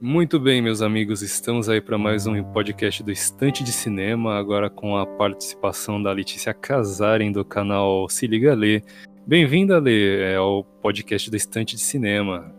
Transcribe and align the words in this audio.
Muito 0.00 0.40
bem, 0.40 0.62
meus 0.62 0.80
amigos, 0.80 1.22
estamos 1.22 1.68
aí 1.68 1.80
para 1.80 1.98
mais 1.98 2.26
um 2.26 2.42
podcast 2.42 3.02
do 3.02 3.12
Estante 3.12 3.62
de 3.62 3.72
Cinema, 3.72 4.38
agora 4.38 4.70
com 4.70 4.96
a 4.96 5.04
participação 5.04 6.02
da 6.02 6.12
Letícia 6.12 6.54
Casarem 6.54 7.30
do 7.30 7.44
canal 7.44 8.08
Se 8.08 8.26
Liga 8.26 8.54
Lê. 8.54 8.82
Bem-vinda, 9.26 9.78
Lê, 9.78 10.34
ao 10.34 10.64
podcast 10.64 11.30
do 11.30 11.36
Estante 11.36 11.76
de 11.76 11.82
Cinema. 11.82 12.54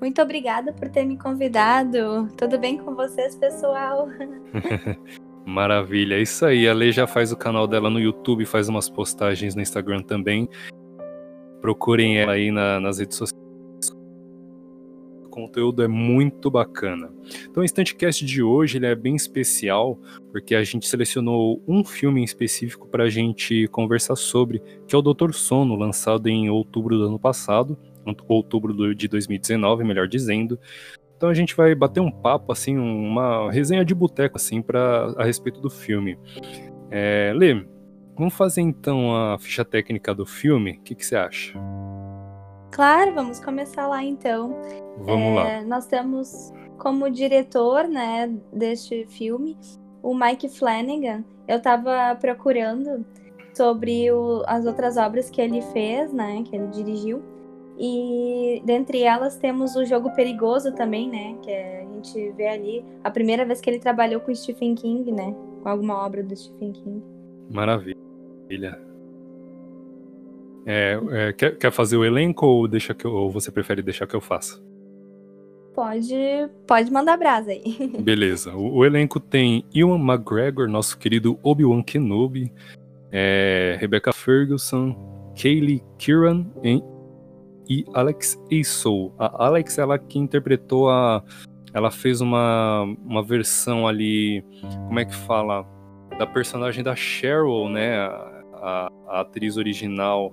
Muito 0.00 0.22
obrigada 0.22 0.72
por 0.72 0.88
ter 0.88 1.04
me 1.04 1.18
convidado. 1.18 2.28
Tudo 2.36 2.58
bem 2.58 2.78
com 2.78 2.94
vocês, 2.94 3.34
pessoal? 3.34 4.08
Maravilha, 5.46 6.16
é 6.16 6.22
isso 6.22 6.44
aí. 6.44 6.68
A 6.68 6.74
Lê 6.74 6.90
já 6.90 7.06
faz 7.06 7.30
o 7.32 7.36
canal 7.36 7.66
dela 7.66 7.88
no 7.88 8.00
YouTube, 8.00 8.44
faz 8.44 8.68
umas 8.68 8.90
postagens 8.90 9.54
no 9.54 9.62
Instagram 9.62 10.02
também. 10.02 10.48
Procurem 11.60 12.18
ela 12.18 12.32
aí 12.32 12.50
na, 12.50 12.80
nas 12.80 12.98
redes 12.98 13.16
sociais 13.16 13.46
conteúdo 15.36 15.82
é 15.82 15.88
muito 15.88 16.50
bacana. 16.50 17.12
Então 17.42 17.60
o 17.60 17.64
Instantcast 17.64 18.24
de 18.24 18.42
hoje 18.42 18.78
ele 18.78 18.86
é 18.86 18.94
bem 18.94 19.14
especial, 19.14 20.00
porque 20.32 20.54
a 20.54 20.64
gente 20.64 20.88
selecionou 20.88 21.62
um 21.68 21.84
filme 21.84 22.22
em 22.22 22.24
específico 22.24 22.88
para 22.88 23.04
a 23.04 23.10
gente 23.10 23.68
conversar 23.68 24.16
sobre, 24.16 24.62
que 24.88 24.94
é 24.94 24.98
o 24.98 25.02
Doutor 25.02 25.34
Sono, 25.34 25.76
lançado 25.76 26.26
em 26.28 26.48
outubro 26.48 26.96
do 26.96 27.04
ano 27.04 27.18
passado, 27.18 27.76
outubro 28.26 28.94
de 28.94 29.08
2019, 29.08 29.84
melhor 29.84 30.08
dizendo. 30.08 30.58
Então 31.16 31.28
a 31.28 31.34
gente 31.34 31.56
vai 31.56 31.74
bater 31.74 32.00
um 32.00 32.10
papo, 32.10 32.52
assim, 32.52 32.76
uma 32.76 33.50
resenha 33.50 33.84
de 33.84 33.94
boteco, 33.94 34.36
assim, 34.36 34.60
pra, 34.60 35.14
a 35.16 35.24
respeito 35.24 35.60
do 35.60 35.70
filme. 35.70 36.18
É, 36.90 37.32
Lê, 37.34 37.66
vamos 38.16 38.34
fazer 38.34 38.60
então 38.60 39.14
a 39.14 39.38
ficha 39.38 39.64
técnica 39.64 40.14
do 40.14 40.26
filme? 40.26 40.72
O 40.72 40.80
que, 40.82 40.94
que 40.94 41.04
você 41.04 41.16
acha? 41.16 41.58
Claro, 42.70 43.14
vamos 43.14 43.40
começar 43.40 43.86
lá 43.86 44.04
então. 44.04 44.54
Vamos 44.98 45.40
é, 45.40 45.60
lá. 45.60 45.62
Nós 45.62 45.86
temos 45.86 46.52
como 46.78 47.10
diretor, 47.10 47.88
né, 47.88 48.30
deste 48.52 49.06
filme 49.06 49.56
o 50.06 50.14
Mike 50.14 50.48
Flanagan. 50.48 51.24
Eu 51.48 51.56
estava 51.56 52.14
procurando 52.20 53.04
sobre 53.52 54.10
o, 54.12 54.44
as 54.46 54.66
outras 54.66 54.96
obras 54.96 55.28
que 55.28 55.40
ele 55.40 55.60
fez, 55.62 56.12
né, 56.12 56.44
que 56.44 56.54
ele 56.54 56.68
dirigiu. 56.68 57.22
E 57.78 58.62
dentre 58.64 59.02
elas 59.02 59.36
temos 59.36 59.76
o 59.76 59.84
Jogo 59.84 60.14
Perigoso 60.14 60.72
também, 60.74 61.10
né, 61.10 61.36
que 61.42 61.50
é, 61.50 61.82
a 61.82 61.94
gente 61.94 62.32
vê 62.32 62.48
ali 62.48 62.84
a 63.04 63.10
primeira 63.10 63.44
vez 63.44 63.60
que 63.60 63.68
ele 63.68 63.78
trabalhou 63.78 64.20
com 64.20 64.34
Stephen 64.34 64.74
King, 64.74 65.12
né, 65.12 65.34
com 65.62 65.68
alguma 65.68 66.04
obra 66.04 66.22
do 66.22 66.34
Stephen 66.34 66.72
King. 66.72 67.02
Maravilha. 67.50 68.86
É, 70.64 70.98
é, 71.10 71.32
quer, 71.32 71.56
quer 71.56 71.70
fazer 71.70 71.96
o 71.96 72.04
elenco 72.04 72.44
ou, 72.46 72.66
deixa 72.66 72.92
que 72.92 73.04
eu, 73.04 73.12
ou 73.12 73.30
você 73.30 73.52
prefere 73.52 73.82
deixar 73.82 74.06
que 74.06 74.16
eu 74.16 74.20
faça? 74.20 74.60
Pode, 75.74 76.16
pode 76.66 76.90
mandar 76.90 77.18
brasa 77.18 77.50
aí. 77.50 77.62
Beleza. 78.00 78.54
O, 78.56 78.78
o, 78.78 78.84
elenco 78.84 79.20
tem 79.20 79.64
Ewan 79.74 79.98
McGregor, 79.98 80.66
nosso 80.66 80.98
querido 80.98 81.38
Obi-Wan 81.42 81.82
Kenobi, 81.82 82.50
é, 83.12 83.76
Rebecca 83.78 84.12
Ferguson, 84.12 84.96
Kaylee 85.40 85.84
Kieran 85.98 86.46
e, 86.64 86.82
e 87.68 87.84
Alex 87.94 88.40
Esou. 88.50 89.14
A 89.18 89.46
Alex, 89.46 89.78
ela 89.78 89.98
que 89.98 90.18
interpretou 90.18 90.90
a... 90.90 91.22
Ela 91.72 91.90
fez 91.90 92.20
uma, 92.20 92.84
uma 93.04 93.22
versão 93.22 93.86
ali, 93.86 94.42
como 94.86 94.98
é 94.98 95.04
que 95.04 95.14
fala? 95.14 95.66
Da 96.18 96.26
personagem 96.26 96.82
da 96.82 96.96
Cheryl, 96.96 97.68
né? 97.68 97.98
A, 98.54 98.90
a 99.08 99.20
atriz 99.20 99.56
original 99.56 100.32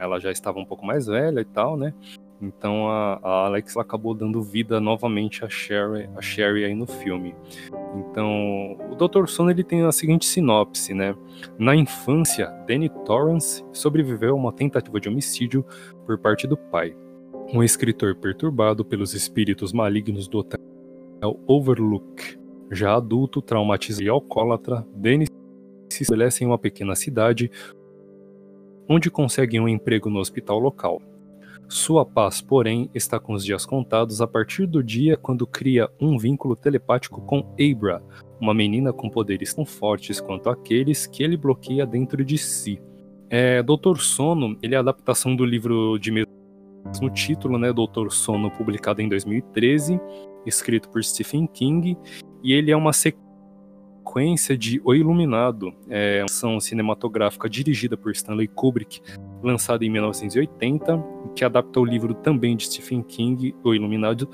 ela 0.00 0.18
já 0.18 0.32
estava 0.32 0.58
um 0.58 0.64
pouco 0.64 0.84
mais 0.84 1.06
velha 1.06 1.40
e 1.40 1.44
tal, 1.44 1.76
né? 1.76 1.92
Então 2.40 2.88
a, 2.88 3.20
a 3.22 3.44
Alex 3.44 3.76
acabou 3.76 4.14
dando 4.14 4.42
vida 4.42 4.80
novamente 4.80 5.44
a 5.44 5.48
Sherry, 5.48 6.08
a 6.16 6.22
Sherry 6.22 6.64
aí 6.64 6.74
no 6.74 6.86
filme. 6.86 7.34
Então 7.94 8.76
o 8.90 8.94
Dr. 8.94 9.26
Sono 9.26 9.50
ele 9.50 9.64
tem 9.64 9.84
a 9.84 9.92
seguinte 9.92 10.26
sinopse, 10.26 10.94
né? 10.94 11.14
Na 11.58 11.74
infância, 11.74 12.46
Danny 12.66 12.88
Torrance 13.04 13.64
sobreviveu 13.72 14.34
a 14.34 14.38
uma 14.38 14.52
tentativa 14.52 15.00
de 15.00 15.08
homicídio 15.08 15.64
por 16.06 16.18
parte 16.18 16.46
do 16.46 16.56
pai. 16.56 16.96
Um 17.52 17.62
escritor 17.62 18.14
perturbado 18.14 18.84
pelos 18.84 19.12
espíritos 19.14 19.72
malignos 19.72 20.28
do 20.28 20.38
hotel 20.38 20.60
Overlook. 21.46 22.38
Já 22.70 22.94
adulto, 22.94 23.42
traumatizado 23.42 24.04
e 24.04 24.08
alcoólatra, 24.08 24.86
Danny 24.94 25.26
se 25.90 26.02
estabelece 26.02 26.44
em 26.44 26.46
uma 26.46 26.58
pequena 26.58 26.94
cidade 26.94 27.50
onde 28.88 29.10
consegue 29.10 29.58
um 29.58 29.68
emprego 29.68 30.08
no 30.08 30.20
hospital 30.20 30.58
local. 30.58 31.02
Sua 31.70 32.04
paz, 32.04 32.40
porém, 32.40 32.90
está 32.92 33.20
com 33.20 33.32
os 33.32 33.44
dias 33.44 33.64
contados 33.64 34.20
a 34.20 34.26
partir 34.26 34.66
do 34.66 34.82
dia 34.82 35.16
quando 35.16 35.46
cria 35.46 35.88
um 36.00 36.18
vínculo 36.18 36.56
telepático 36.56 37.20
com 37.20 37.46
Abra, 37.52 38.02
uma 38.40 38.52
menina 38.52 38.92
com 38.92 39.08
poderes 39.08 39.54
tão 39.54 39.64
fortes 39.64 40.20
quanto 40.20 40.50
aqueles 40.50 41.06
que 41.06 41.22
ele 41.22 41.36
bloqueia 41.36 41.86
dentro 41.86 42.24
de 42.24 42.36
si. 42.36 42.82
É, 43.30 43.62
Doutor 43.62 44.00
Sono, 44.00 44.58
ele 44.60 44.74
é 44.74 44.78
a 44.78 44.80
adaptação 44.80 45.36
do 45.36 45.44
livro 45.44 45.96
de 45.96 46.10
mesmo 46.10 47.10
título, 47.14 47.56
né, 47.56 47.72
Doutor 47.72 48.10
Sono, 48.10 48.50
publicado 48.50 49.00
em 49.00 49.08
2013, 49.08 50.00
escrito 50.44 50.88
por 50.88 51.04
Stephen 51.04 51.46
King, 51.46 51.96
e 52.42 52.52
ele 52.52 52.72
é 52.72 52.76
uma 52.76 52.92
sequência 52.92 54.58
de 54.58 54.80
O 54.84 54.92
Iluminado, 54.92 55.72
é 55.88 56.18
uma 56.18 56.24
ação 56.24 56.58
cinematográfica 56.58 57.48
dirigida 57.48 57.96
por 57.96 58.10
Stanley 58.10 58.48
Kubrick, 58.48 59.00
lançada 59.42 59.84
em 59.84 59.90
1980, 59.90 61.02
que 61.34 61.44
adapta 61.44 61.80
o 61.80 61.84
livro 61.84 62.14
também 62.14 62.56
de 62.56 62.64
Stephen 62.64 63.02
King, 63.02 63.54
O 63.64 63.74
Iluminado, 63.74 64.28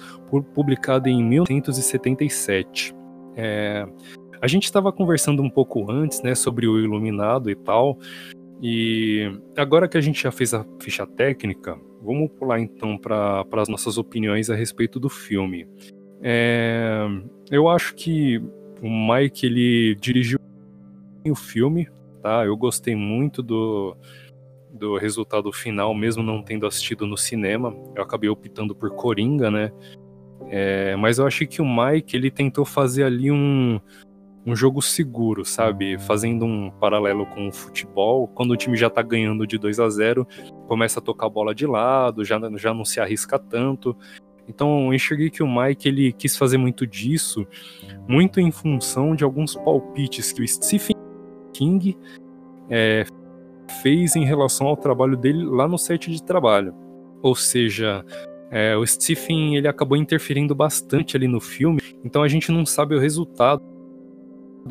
publicado 0.54 1.08
em 1.08 1.22
1977. 1.22 2.94
É, 3.36 3.86
a 4.40 4.46
gente 4.46 4.64
estava 4.64 4.92
conversando 4.92 5.42
um 5.42 5.50
pouco 5.50 5.90
antes, 5.90 6.22
né, 6.22 6.34
sobre 6.34 6.66
o 6.66 6.78
Iluminado 6.78 7.50
e 7.50 7.54
tal, 7.54 7.98
e 8.62 9.30
agora 9.56 9.88
que 9.88 9.98
a 9.98 10.00
gente 10.00 10.22
já 10.22 10.32
fez 10.32 10.54
a 10.54 10.64
ficha 10.80 11.06
técnica, 11.06 11.78
vamos 12.02 12.30
pular 12.32 12.60
então 12.60 12.96
para 12.96 13.44
as 13.52 13.68
nossas 13.68 13.98
opiniões 13.98 14.48
a 14.48 14.54
respeito 14.54 14.98
do 14.98 15.08
filme. 15.08 15.68
É, 16.22 17.06
eu 17.50 17.68
acho 17.68 17.94
que 17.94 18.38
o 18.80 18.88
Mike 18.88 19.46
ele 19.46 19.94
dirigiu 19.96 20.38
o 21.28 21.34
filme, 21.34 21.88
tá? 22.22 22.44
Eu 22.44 22.56
gostei 22.56 22.94
muito 22.94 23.42
do, 23.42 23.96
do 24.76 24.96
resultado 24.96 25.52
final, 25.52 25.94
mesmo 25.94 26.22
não 26.22 26.42
tendo 26.42 26.66
assistido 26.66 27.06
no 27.06 27.16
cinema. 27.16 27.74
Eu 27.94 28.02
acabei 28.02 28.28
optando 28.28 28.74
por 28.74 28.90
Coringa, 28.90 29.50
né? 29.50 29.72
É, 30.48 30.94
mas 30.96 31.18
eu 31.18 31.26
achei 31.26 31.46
que 31.46 31.60
o 31.60 31.64
Mike 31.64 32.16
ele 32.16 32.30
tentou 32.30 32.64
fazer 32.64 33.04
ali 33.04 33.30
um, 33.30 33.80
um 34.46 34.54
jogo 34.54 34.80
seguro, 34.80 35.44
sabe? 35.44 35.98
Fazendo 35.98 36.44
um 36.44 36.70
paralelo 36.70 37.26
com 37.26 37.48
o 37.48 37.52
futebol. 37.52 38.28
Quando 38.28 38.52
o 38.52 38.56
time 38.56 38.76
já 38.76 38.88
tá 38.88 39.02
ganhando 39.02 39.46
de 39.46 39.58
2 39.58 39.80
a 39.80 39.90
0 39.90 40.26
começa 40.68 41.00
a 41.00 41.02
tocar 41.02 41.26
a 41.26 41.30
bola 41.30 41.54
de 41.54 41.66
lado, 41.66 42.24
já, 42.24 42.38
já 42.56 42.72
não 42.72 42.84
se 42.84 43.00
arrisca 43.00 43.38
tanto. 43.38 43.96
Então 44.48 44.86
eu 44.86 44.94
enxerguei 44.94 45.30
que 45.30 45.42
o 45.42 45.48
Mike 45.48 45.88
ele 45.88 46.12
quis 46.12 46.36
fazer 46.36 46.58
muito 46.58 46.86
disso, 46.86 47.44
muito 48.06 48.40
em 48.40 48.52
função 48.52 49.16
de 49.16 49.24
alguns 49.24 49.56
palpites 49.56 50.32
que 50.32 50.42
o 50.42 50.46
Stephen 50.46 50.96
King 51.52 51.96
é, 52.70 53.04
fez 53.82 54.16
em 54.16 54.24
relação 54.24 54.66
ao 54.66 54.76
trabalho 54.76 55.16
dele 55.16 55.44
lá 55.44 55.66
no 55.68 55.78
set 55.78 56.10
de 56.10 56.22
trabalho. 56.22 56.74
Ou 57.22 57.34
seja, 57.34 58.04
é, 58.50 58.76
o 58.76 58.86
Stephen 58.86 59.56
ele 59.56 59.68
acabou 59.68 59.96
interferindo 59.96 60.54
bastante 60.54 61.16
ali 61.16 61.26
no 61.26 61.40
filme, 61.40 61.80
então 62.04 62.22
a 62.22 62.28
gente 62.28 62.52
não 62.52 62.64
sabe 62.64 62.94
o 62.94 63.00
resultado 63.00 63.62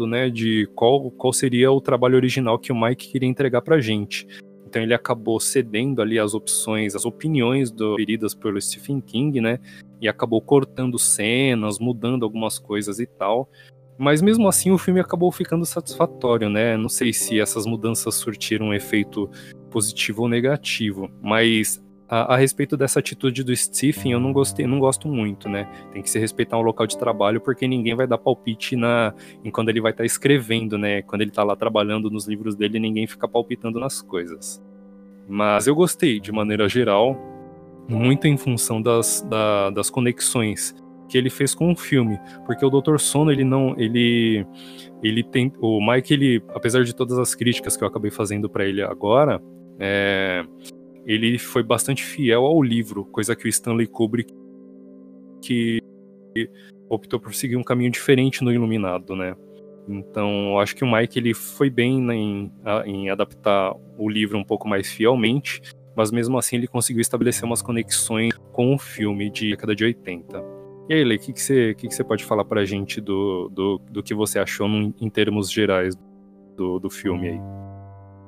né, 0.08 0.30
de 0.30 0.68
qual, 0.76 1.10
qual 1.12 1.32
seria 1.32 1.72
o 1.72 1.80
trabalho 1.80 2.16
original 2.16 2.60
que 2.60 2.72
o 2.72 2.76
Mike 2.76 3.10
queria 3.10 3.30
entregar 3.30 3.62
pra 3.62 3.80
gente. 3.80 4.28
Então 4.68 4.82
ele 4.82 4.94
acabou 4.94 5.40
cedendo 5.40 6.02
ali 6.02 6.20
as 6.20 6.34
opções, 6.34 6.96
as 6.96 7.06
opiniões 7.06 7.72
do, 7.72 7.96
feridas 7.96 8.36
pelo 8.36 8.60
Stephen 8.60 9.00
King, 9.00 9.40
né? 9.40 9.60
E 10.02 10.08
acabou 10.08 10.42
cortando 10.42 11.00
cenas, 11.00 11.80
mudando 11.80 12.24
algumas 12.24 12.60
coisas 12.60 13.00
e 13.00 13.06
tal. 13.06 13.50
Mas 13.98 14.22
mesmo 14.22 14.48
assim 14.48 14.72
o 14.72 14.78
filme 14.78 15.00
acabou 15.00 15.32
ficando 15.32 15.66
satisfatório, 15.66 16.50
né? 16.50 16.76
Não 16.76 16.90
sei 16.90 17.14
se 17.14 17.40
essas 17.40 17.66
mudanças 17.66 18.16
surtiram 18.16 18.68
um 18.68 18.74
efeito 18.74 19.30
positivo 19.70 20.24
ou 20.24 20.30
negativo, 20.30 21.10
mas 21.22 21.82
a, 22.08 22.34
a, 22.34 22.38
respeito 22.38 22.78
dessa 22.78 23.00
atitude 23.00 23.44
do 23.44 23.56
Stephen, 23.56 24.12
eu 24.12 24.20
não 24.20 24.32
gostei, 24.32 24.68
não 24.68 24.80
gosto 24.80 25.08
muito, 25.08 25.50
né? 25.50 25.68
Tem 25.92 26.02
que 26.02 26.10
se 26.10 26.20
respeitar 26.20 26.58
um 26.58 26.62
local 26.62 26.86
de 26.86 26.98
trabalho, 26.98 27.42
porque 27.42 27.68
ninguém 27.68 27.96
vai 27.96 28.06
dar 28.06 28.18
palpite 28.18 28.76
na, 28.76 29.14
em 29.44 29.50
quando 29.50 29.70
ele 29.70 29.82
vai 29.82 29.92
estar 29.92 30.04
tá 30.04 30.06
escrevendo, 30.06 30.78
né? 30.78 31.02
Quando 31.02 31.22
ele 31.22 31.32
está 31.32 31.44
lá 31.44 31.56
trabalhando 31.56 32.10
nos 32.10 32.28
livros 32.28 32.56
dele, 32.56 32.80
ninguém 32.80 33.08
fica 33.08 33.28
palpitando 33.28 33.80
nas 33.80 34.02
coisas. 34.02 34.62
Mas 35.28 35.66
eu 35.66 35.74
gostei, 35.74 36.20
de 36.20 36.32
maneira 36.32 36.70
geral, 36.70 37.18
muito 37.90 38.28
em 38.28 38.38
função 38.38 38.82
das, 38.82 39.26
da, 39.28 39.72
das 39.72 39.90
conexões 39.90 40.76
que 41.08 41.18
ele 41.18 41.30
fez 41.30 41.54
com 41.54 41.72
o 41.72 41.76
filme, 41.76 42.20
porque 42.46 42.66
o 42.66 42.70
Dr. 42.70 42.98
Sono 42.98 43.32
ele 43.32 43.44
não 43.44 43.76
ele 43.78 44.46
ele 45.04 45.24
tem 45.24 45.52
o 45.60 45.80
Mike 45.86 46.14
ele 46.14 46.44
apesar 46.50 46.84
de 46.84 46.96
todas 46.96 47.18
as 47.18 47.36
críticas 47.36 47.78
que 47.78 47.84
eu 47.84 47.88
acabei 47.88 48.12
fazendo 48.12 48.50
para 48.50 48.66
ele 48.66 48.82
agora 48.82 49.42
é, 49.80 50.44
ele 51.06 51.38
foi 51.38 51.62
bastante 51.62 52.04
fiel 52.04 52.46
ao 52.46 52.62
livro, 52.64 53.06
coisa 53.06 53.36
que 53.36 53.46
o 53.46 53.50
Stanley 53.50 53.88
Kubrick 53.88 54.34
que 55.42 55.80
optou 56.90 57.20
por 57.20 57.34
seguir 57.34 57.56
um 57.56 57.64
caminho 57.64 57.92
diferente 57.92 58.44
no 58.44 58.52
Iluminado, 58.52 59.16
né? 59.16 59.36
Então, 59.88 60.50
eu 60.50 60.60
acho 60.60 60.76
que 60.76 60.84
o 60.84 60.92
Mike 60.92 61.20
ele 61.20 61.34
foi 61.34 61.70
bem 61.70 62.12
em, 62.12 62.52
em 62.86 63.10
adaptar 63.10 63.74
o 63.98 64.10
livro 64.10 64.38
um 64.38 64.44
pouco 64.44 64.68
mais 64.68 64.92
fielmente, 64.92 65.62
mas 65.96 66.12
mesmo 66.12 66.38
assim 66.38 66.56
ele 66.56 66.68
conseguiu 66.68 67.02
estabelecer 67.02 67.46
umas 67.46 67.62
conexões 67.62 68.34
com 68.52 68.74
o 68.74 68.80
filme 68.80 69.30
de 69.30 69.52
década 69.52 69.76
de 69.76 69.84
80. 69.84 70.55
E 70.88 70.94
aí, 70.94 71.04
Lei, 71.04 71.18
o 71.18 71.20
que, 71.20 71.34
que, 71.34 71.42
você, 71.42 71.74
que, 71.74 71.88
que 71.88 71.96
você 71.96 72.04
pode 72.04 72.24
falar 72.24 72.46
pra 72.46 72.64
gente 72.64 73.02
do, 73.02 73.50
do, 73.50 73.82
do 73.90 74.04
que 74.04 74.14
você 74.14 74.38
achou 74.38 74.68
em 74.68 75.10
termos 75.10 75.52
gerais 75.52 75.96
do, 76.56 76.80
do 76.80 76.90
filme 76.90 77.30
aí? 77.30 77.40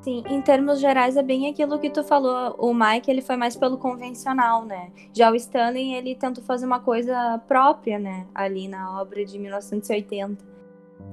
Sim, 0.01 0.23
em 0.27 0.41
termos 0.41 0.79
gerais 0.79 1.17
é 1.17 1.23
bem 1.23 1.49
aquilo 1.49 1.77
que 1.79 1.89
tu 1.89 2.03
falou. 2.03 2.55
O 2.57 2.73
Mike 2.73 3.11
ele 3.11 3.21
foi 3.21 3.35
mais 3.35 3.55
pelo 3.55 3.77
convencional, 3.77 4.63
né? 4.63 4.89
Já 5.13 5.31
o 5.31 5.35
Stanley 5.35 5.93
ele 5.93 6.15
tentou 6.15 6.43
fazer 6.43 6.65
uma 6.65 6.79
coisa 6.79 7.41
própria, 7.47 7.99
né? 7.99 8.25
Ali 8.33 8.67
na 8.67 9.01
obra 9.01 9.25
de 9.25 9.37
1980. 9.37 10.45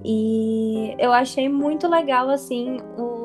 E 0.05 0.94
eu 0.99 1.12
achei 1.12 1.49
muito 1.49 1.88
legal 1.88 2.31
assim 2.31 2.79
o, 2.96 3.23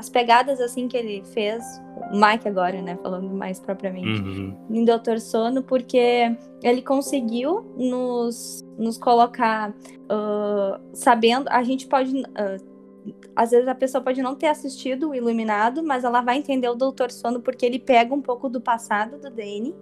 as 0.00 0.08
pegadas 0.08 0.60
assim 0.60 0.88
que 0.88 0.96
ele 0.96 1.22
fez, 1.26 1.62
o 2.10 2.16
Mike 2.16 2.48
agora, 2.48 2.80
né? 2.80 2.98
Falando 3.02 3.28
mais 3.28 3.60
propriamente 3.60 4.22
uhum. 4.22 4.56
em 4.70 4.84
Doutor 4.84 5.20
Sono, 5.20 5.62
porque 5.62 6.34
ele 6.62 6.80
conseguiu 6.80 7.60
nos, 7.76 8.64
nos 8.78 8.96
colocar 8.96 9.70
uh, 9.70 10.80
sabendo. 10.94 11.48
A 11.50 11.62
gente 11.62 11.86
pode 11.86 12.18
uh, 12.18 12.70
às 13.36 13.50
vezes 13.50 13.68
a 13.68 13.74
pessoa 13.74 14.02
pode 14.02 14.22
não 14.22 14.34
ter 14.34 14.46
assistido 14.46 15.10
o 15.10 15.14
Iluminado, 15.14 15.82
mas 15.82 16.02
ela 16.02 16.22
vai 16.22 16.38
entender 16.38 16.68
o 16.68 16.74
Doutor 16.74 17.10
Sono 17.10 17.40
porque 17.40 17.64
ele 17.64 17.78
pega 17.78 18.14
um 18.14 18.22
pouco 18.22 18.48
do 18.48 18.60
passado 18.60 19.18
do 19.18 19.30
Danny, 19.30 19.74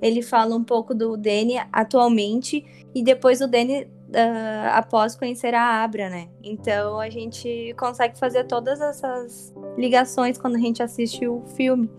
ele 0.00 0.22
fala 0.22 0.54
um 0.54 0.64
pouco 0.64 0.94
do 0.94 1.16
Danny 1.16 1.56
atualmente 1.72 2.64
e 2.94 3.02
depois 3.02 3.40
o 3.40 3.48
Danny 3.48 3.82
uh, 3.82 4.68
após 4.72 5.16
conhecer 5.16 5.54
a 5.54 5.82
Abra, 5.82 6.08
né? 6.08 6.28
Então 6.42 6.98
a 6.98 7.10
gente 7.10 7.74
consegue 7.78 8.18
fazer 8.18 8.44
todas 8.44 8.80
essas 8.80 9.52
ligações 9.76 10.38
quando 10.38 10.56
a 10.56 10.60
gente 10.60 10.82
assiste 10.82 11.26
o 11.26 11.42
filme. 11.56 11.90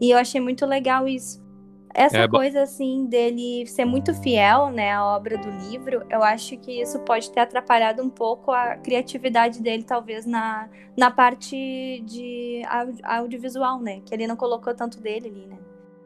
E 0.00 0.10
eu 0.10 0.18
achei 0.18 0.40
muito 0.40 0.64
legal 0.64 1.08
isso. 1.08 1.46
Essa 1.94 2.18
é, 2.18 2.28
coisa, 2.28 2.62
assim, 2.62 3.06
dele 3.06 3.66
ser 3.66 3.84
muito 3.84 4.14
fiel, 4.14 4.70
né, 4.70 4.92
à 4.92 5.04
obra 5.04 5.36
do 5.36 5.50
livro, 5.68 6.04
eu 6.08 6.22
acho 6.22 6.56
que 6.58 6.80
isso 6.80 7.00
pode 7.00 7.30
ter 7.30 7.40
atrapalhado 7.40 8.02
um 8.02 8.10
pouco 8.10 8.52
a 8.52 8.76
criatividade 8.76 9.60
dele, 9.60 9.82
talvez, 9.82 10.24
na, 10.24 10.68
na 10.96 11.10
parte 11.10 12.02
de 12.06 12.62
audiovisual, 13.02 13.80
né? 13.80 14.00
Que 14.04 14.14
ele 14.14 14.26
não 14.26 14.36
colocou 14.36 14.74
tanto 14.74 15.00
dele 15.00 15.28
ali, 15.28 15.46
né? 15.46 15.56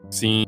Sim. 0.09 0.45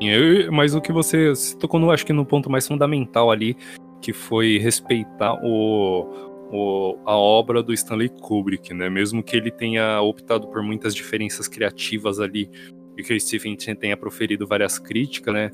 Eu, 0.00 0.50
mas 0.52 0.74
o 0.74 0.80
que 0.80 0.92
você, 0.92 1.30
você 1.30 1.56
tocou, 1.56 1.80
no, 1.80 1.90
acho 1.90 2.06
que 2.06 2.12
no 2.12 2.24
ponto 2.24 2.48
mais 2.48 2.66
fundamental 2.66 3.30
ali, 3.30 3.56
que 4.00 4.12
foi 4.12 4.58
respeitar 4.58 5.34
o, 5.44 6.06
o, 6.50 6.98
a 7.04 7.16
obra 7.16 7.62
do 7.62 7.72
Stanley 7.72 8.08
Kubrick, 8.08 8.72
né? 8.72 8.88
Mesmo 8.88 9.22
que 9.22 9.36
ele 9.36 9.50
tenha 9.50 10.00
optado 10.00 10.48
por 10.48 10.62
muitas 10.62 10.94
diferenças 10.94 11.48
criativas 11.48 12.20
ali 12.20 12.50
e 12.96 13.02
que 13.02 13.14
o 13.14 13.20
Stephen 13.20 13.56
tenha 13.56 13.96
proferido 13.96 14.46
várias 14.46 14.78
críticas, 14.78 15.32
né? 15.32 15.50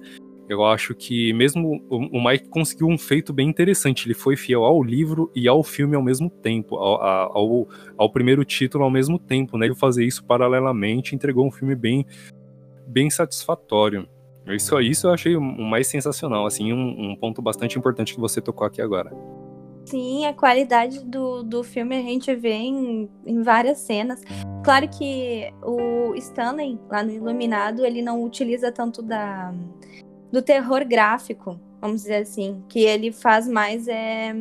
Eu 0.47 0.63
acho 0.65 0.95
que 0.95 1.33
mesmo 1.33 1.83
o 1.89 2.23
Mike 2.23 2.49
conseguiu 2.51 2.87
um 2.87 2.99
feito 2.99 3.33
bem 3.33 3.49
interessante. 3.49 4.07
Ele 4.07 4.15
foi 4.15 4.37
fiel 4.37 4.63
ao 4.63 4.83
livro 4.83 5.31
e 5.35 5.49
ao 5.49 5.63
filme 5.63 5.97
ao 5.97 6.03
mesmo 6.03 6.29
tempo, 6.29 6.77
ao, 6.77 7.03
ao, 7.03 7.69
ao 7.97 8.13
primeiro 8.13 8.45
título 8.45 8.85
ao 8.85 8.91
mesmo 8.91 9.19
tempo, 9.19 9.57
né? 9.57 9.67
Ele 9.67 9.75
fazer 9.75 10.05
isso 10.05 10.23
paralelamente 10.23 11.15
entregou 11.15 11.47
um 11.47 11.51
filme 11.51 11.75
bem, 11.75 12.05
bem 12.87 13.09
satisfatório. 13.09 14.07
Isso, 14.49 14.79
isso 14.81 15.07
eu 15.07 15.13
achei 15.13 15.35
o 15.35 15.41
mais 15.41 15.87
sensacional, 15.87 16.45
assim, 16.45 16.71
um, 16.71 17.13
um 17.13 17.17
ponto 17.17 17.41
bastante 17.41 17.79
importante 17.79 18.15
que 18.15 18.21
você 18.21 18.43
tocou 18.43 18.67
aqui 18.67 18.83
agora. 18.83 19.11
Sim, 19.85 20.27
a 20.27 20.33
qualidade 20.33 21.05
do, 21.05 21.43
do 21.43 21.63
filme 21.63 21.97
a 21.97 22.03
gente 22.03 22.35
vê 22.35 22.55
em, 22.55 23.09
em 23.27 23.43
várias 23.43 23.79
cenas. 23.79 24.23
Claro 24.65 24.89
que 24.89 25.53
o 25.63 26.15
Stanley, 26.15 26.81
lá 26.89 27.03
no 27.03 27.11
Iluminado, 27.11 27.85
ele 27.85 28.01
não 28.01 28.23
utiliza 28.25 28.73
tanto 28.73 29.03
da, 29.03 29.53
do 30.33 30.41
terror 30.41 30.85
gráfico, 30.87 31.61
vamos 31.81 32.03
dizer 32.03 32.23
assim. 32.23 32.65
Que 32.69 32.81
ele 32.81 33.13
faz 33.13 33.47
mais 33.47 33.87
é 33.87 34.35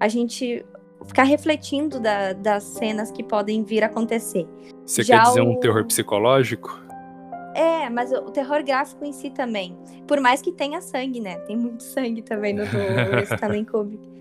a 0.00 0.08
gente 0.08 0.64
ficar 1.06 1.22
refletindo 1.22 2.00
da, 2.00 2.32
das 2.32 2.64
cenas 2.64 3.10
que 3.10 3.22
podem 3.22 3.62
vir 3.62 3.84
a 3.84 3.86
acontecer. 3.86 4.46
Você 4.84 5.02
Já 5.02 5.18
quer 5.18 5.28
dizer 5.28 5.40
o... 5.42 5.50
um 5.50 5.60
terror 5.60 5.84
psicológico? 5.84 6.82
É, 7.54 7.88
mas 7.88 8.10
o 8.10 8.30
terror 8.32 8.64
gráfico 8.64 9.04
em 9.04 9.12
si 9.12 9.30
também. 9.30 9.76
Por 10.08 10.20
mais 10.20 10.42
que 10.42 10.50
tenha 10.50 10.80
sangue, 10.80 11.20
né? 11.20 11.36
Tem 11.40 11.56
muito 11.56 11.84
sangue 11.84 12.20
também 12.20 12.52
no 12.52 12.64
do 12.64 13.18
Stanley 13.32 13.64
Kubrick. 13.64 14.14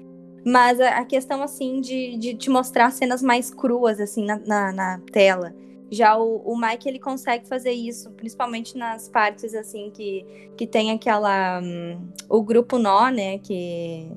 Mas 0.45 0.79
a, 0.79 1.05
questão, 1.05 1.41
assim, 1.41 1.79
de, 1.79 2.17
de 2.17 2.33
te 2.33 2.49
mostrar 2.49 2.91
cenas 2.91 3.21
mais 3.21 3.49
cruas, 3.49 3.99
assim, 3.99 4.25
na, 4.25 4.37
na, 4.39 4.71
na 4.71 5.01
tela. 5.11 5.55
Já 5.89 6.17
o, 6.17 6.37
o, 6.43 6.59
Mike, 6.59 6.89
ele 6.89 6.99
consegue 6.99 7.47
fazer 7.47 7.71
isso, 7.71 8.11
principalmente 8.11 8.77
nas 8.77 9.07
partes, 9.07 9.53
assim, 9.53 9.89
que, 9.91 10.25
que 10.57 10.67
tem 10.67 10.91
aquela... 10.91 11.61
Um, 11.61 12.09
o 12.27 12.41
grupo 12.41 12.77
nó, 12.77 13.09
né, 13.09 13.37
que, 13.37 14.11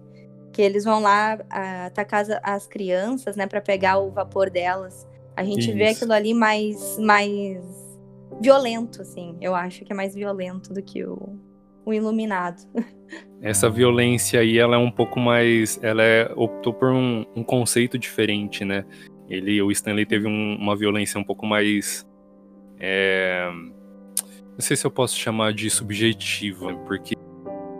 que 0.53 0.63
eles 0.63 0.85
vão 0.85 1.01
lá 1.01 1.39
atacar 1.85 2.23
as, 2.23 2.31
as 2.43 2.67
crianças, 2.67 3.37
né, 3.37 3.47
para 3.47 3.61
pegar 3.61 3.99
o 3.99 4.11
vapor 4.11 4.51
delas. 4.51 5.07
A 5.37 5.45
gente 5.45 5.69
isso. 5.69 5.75
vê 5.75 5.89
aquilo 5.89 6.13
ali 6.13 6.35
mais, 6.35 6.99
mais 6.99 7.63
violento, 8.41 9.03
assim. 9.03 9.37
Eu 9.41 9.55
acho 9.55 9.85
que 9.85 9.93
é 9.93 9.97
mais 9.97 10.15
violento 10.15 10.73
do 10.73 10.83
que 10.83 11.05
o, 11.05 11.39
o 11.87 11.95
Iluminado. 11.95 12.61
Essa 13.41 13.71
violência 13.71 14.41
aí, 14.41 14.59
ela 14.59 14.75
é 14.75 14.79
um 14.79 14.91
pouco 14.91 15.21
mais. 15.21 15.79
Ela 15.83 16.03
é, 16.03 16.33
optou 16.35 16.75
por 16.75 16.91
um, 16.91 17.25
um 17.35 17.45
conceito 17.45 17.97
diferente, 17.97 18.65
né? 18.65 18.85
Ele, 19.29 19.63
o 19.63 19.71
Stanley 19.71 20.05
teve 20.05 20.27
um, 20.27 20.57
uma 20.57 20.75
violência 20.75 21.19
um 21.19 21.25
pouco 21.25 21.47
mais. 21.47 22.05
É, 22.79 23.49
não 24.53 24.61
sei 24.61 24.77
se 24.77 24.85
eu 24.87 24.91
posso 24.91 25.17
chamar 25.17 25.53
de 25.53 25.71
subjetiva, 25.71 26.75
porque 26.87 27.15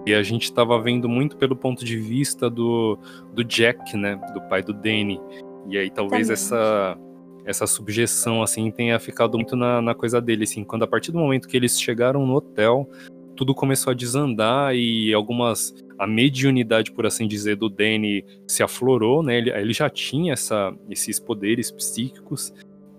a 0.07 0.23
gente 0.23 0.45
estava 0.45 0.81
vendo 0.81 1.09
muito 1.09 1.37
pelo 1.37 1.57
ponto 1.57 1.85
de 1.85 1.97
vista 1.97 2.49
do, 2.49 2.99
do 3.35 3.43
Jack, 3.43 3.97
né? 3.97 4.21
Do 4.33 4.41
pai 4.43 4.63
do 4.63 4.73
Danny. 4.73 5.21
E 5.69 5.77
aí 5.77 5.91
talvez 5.91 6.31
essa 6.31 6.97
essa 7.45 7.65
subjeção 7.67 8.43
assim 8.43 8.73
tenha 8.73 8.99
ficado 8.99 9.39
muito 9.39 9.55
na, 9.55 9.81
na 9.81 9.95
coisa 9.95 10.21
dele, 10.21 10.43
assim, 10.43 10.65
quando 10.65 10.83
a 10.83 10.87
partir 10.87 11.13
do 11.13 11.19
momento 11.19 11.47
que 11.47 11.57
eles 11.57 11.81
chegaram 11.81 12.27
no 12.27 12.35
hotel, 12.35 12.91
tudo 13.37 13.55
começou 13.55 13.91
a 13.91 13.95
desandar 13.95 14.75
e 14.75 15.13
algumas 15.13 15.75
a 15.99 16.07
mediunidade, 16.07 16.93
por 16.93 17.07
assim 17.07 17.27
dizer, 17.27 17.57
do 17.57 17.69
Danny 17.69 18.25
se 18.47 18.63
aflorou, 18.63 19.23
né? 19.23 19.39
Ele, 19.39 19.51
ele 19.51 19.73
já 19.73 19.89
tinha 19.89 20.33
essa, 20.33 20.75
esses 20.91 21.19
poderes 21.19 21.71
psíquicos 21.71 22.53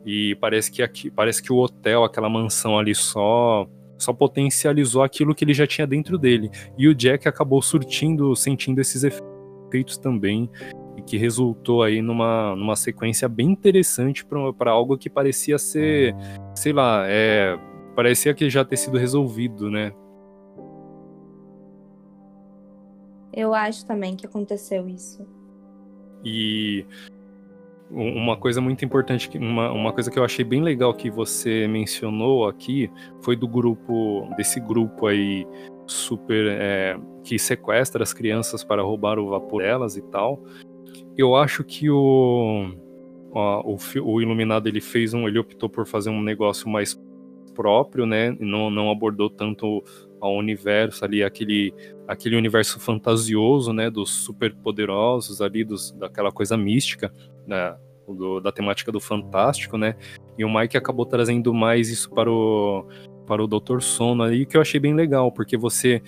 e 0.05 0.35
parece 0.35 0.71
que 0.71 0.81
aqui, 0.81 1.11
parece 1.11 1.43
que 1.43 1.51
o 1.51 1.57
hotel, 1.57 2.03
aquela 2.03 2.29
mansão 2.29 2.77
ali 2.77 2.95
só 2.95 3.67
só 3.97 4.13
potencializou 4.13 5.01
aquilo 5.01 5.33
que 5.33 5.43
ele 5.43 5.55
já 5.55 5.65
tinha 5.65 5.87
dentro 5.87 6.19
dele. 6.19 6.51
E 6.77 6.87
o 6.87 6.93
Jack 6.93 7.27
acabou 7.27 7.61
surtindo, 7.63 8.35
sentindo 8.35 8.79
esses 8.79 9.03
efeitos 9.03 9.97
também 9.97 10.47
e 10.95 11.01
que 11.01 11.17
resultou 11.17 11.81
aí 11.81 12.01
numa, 12.01 12.55
numa 12.55 12.75
sequência 12.75 13.27
bem 13.27 13.49
interessante 13.49 14.23
para 14.25 14.71
algo 14.71 14.97
que 14.97 15.09
parecia 15.09 15.57
ser, 15.57 16.15
sei 16.55 16.73
lá, 16.73 17.05
é, 17.07 17.57
parecia 17.95 18.33
que 18.33 18.49
já 18.49 18.63
ter 18.63 18.77
sido 18.77 18.97
resolvido, 18.97 19.69
né? 19.69 19.91
Eu 23.37 23.53
acho 23.53 23.85
também 23.85 24.15
que 24.15 24.25
aconteceu 24.25 24.89
isso. 24.89 25.23
E 26.25 26.83
uma 27.91 28.35
coisa 28.35 28.59
muito 28.59 28.83
importante, 28.83 29.29
uma, 29.37 29.71
uma 29.71 29.93
coisa 29.93 30.09
que 30.09 30.17
eu 30.17 30.23
achei 30.23 30.43
bem 30.43 30.63
legal 30.63 30.91
que 30.91 31.11
você 31.11 31.67
mencionou 31.67 32.47
aqui 32.47 32.89
foi 33.21 33.35
do 33.35 33.47
grupo, 33.47 34.27
desse 34.35 34.59
grupo 34.59 35.05
aí 35.05 35.45
super 35.85 36.47
é, 36.47 36.99
que 37.23 37.37
sequestra 37.37 38.01
as 38.01 38.11
crianças 38.11 38.63
para 38.63 38.81
roubar 38.81 39.19
o 39.19 39.29
vapor 39.29 39.61
delas 39.61 39.95
e 39.95 40.01
tal. 40.01 40.43
Eu 41.15 41.35
acho 41.35 41.63
que 41.63 41.91
o, 41.91 42.71
o, 43.31 43.77
o 44.03 44.19
Iluminado 44.19 44.67
ele 44.67 44.81
fez 44.81 45.13
um, 45.13 45.27
ele 45.27 45.37
optou 45.37 45.69
por 45.69 45.85
fazer 45.85 46.09
um 46.09 46.23
negócio 46.23 46.67
mais 46.67 46.99
próprio, 47.53 48.07
né? 48.07 48.35
Não, 48.39 48.71
não 48.71 48.89
abordou 48.89 49.29
tanto 49.29 49.83
ao 50.19 50.35
universo 50.35 51.05
ali, 51.05 51.23
aquele, 51.23 51.73
aquele 52.07 52.35
universo 52.35 52.79
fantasioso, 52.79 53.71
né, 53.73 53.89
dos 53.89 54.09
superpoderosos 54.09 55.41
ali, 55.41 55.63
dos, 55.63 55.91
daquela 55.91 56.31
coisa 56.31 56.57
mística, 56.57 57.11
né, 57.45 57.75
do, 58.07 58.39
da 58.39 58.51
temática 58.51 58.91
do 58.91 58.99
fantástico, 58.99 59.77
né, 59.77 59.95
e 60.37 60.45
o 60.45 60.53
Mike 60.53 60.77
acabou 60.77 61.05
trazendo 61.05 61.53
mais 61.53 61.89
isso 61.89 62.09
para 62.09 62.31
o, 62.31 62.87
para 63.25 63.43
o 63.43 63.47
Dr. 63.47 63.81
Sono 63.81 64.23
aí, 64.23 64.45
que 64.45 64.57
eu 64.57 64.61
achei 64.61 64.79
bem 64.79 64.93
legal, 64.93 65.31
porque 65.31 65.57
você 65.57 66.01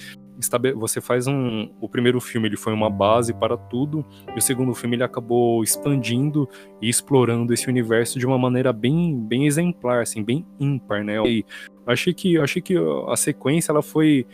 você 0.76 1.02
faz 1.02 1.28
um. 1.28 1.70
O 1.82 1.90
primeiro 1.90 2.20
filme 2.22 2.48
ele 2.48 2.58
foi 2.58 2.74
uma 2.74 2.90
base 2.90 3.34
para 3.34 3.58
tudo, 3.58 4.06
e 4.34 4.38
o 4.38 4.42
segundo 4.42 4.74
filme 4.74 4.96
ele 4.96 5.04
acabou 5.04 5.64
expandindo 5.64 6.48
e 6.82 6.90
explorando 6.90 7.54
esse 7.54 7.68
universo 7.68 8.20
de 8.20 8.26
uma 8.26 8.38
maneira 8.38 8.72
bem, 8.72 9.20
bem 9.20 9.46
exemplar, 9.46 10.02
assim, 10.02 10.24
bem 10.24 10.46
ímpar, 10.60 11.04
né? 11.04 11.22
E 11.28 11.46
achei 11.86 12.14
que, 12.14 12.38
achei 12.38 12.62
que 12.62 12.76
a 13.08 13.16
sequência 13.16 13.72
ela 13.72 13.82
foi 13.82 14.26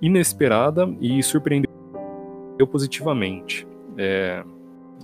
inesperada 0.00 0.88
e 1.00 1.22
surpreendeu 1.22 1.68
positivamente. 2.70 3.66
É, 3.96 4.44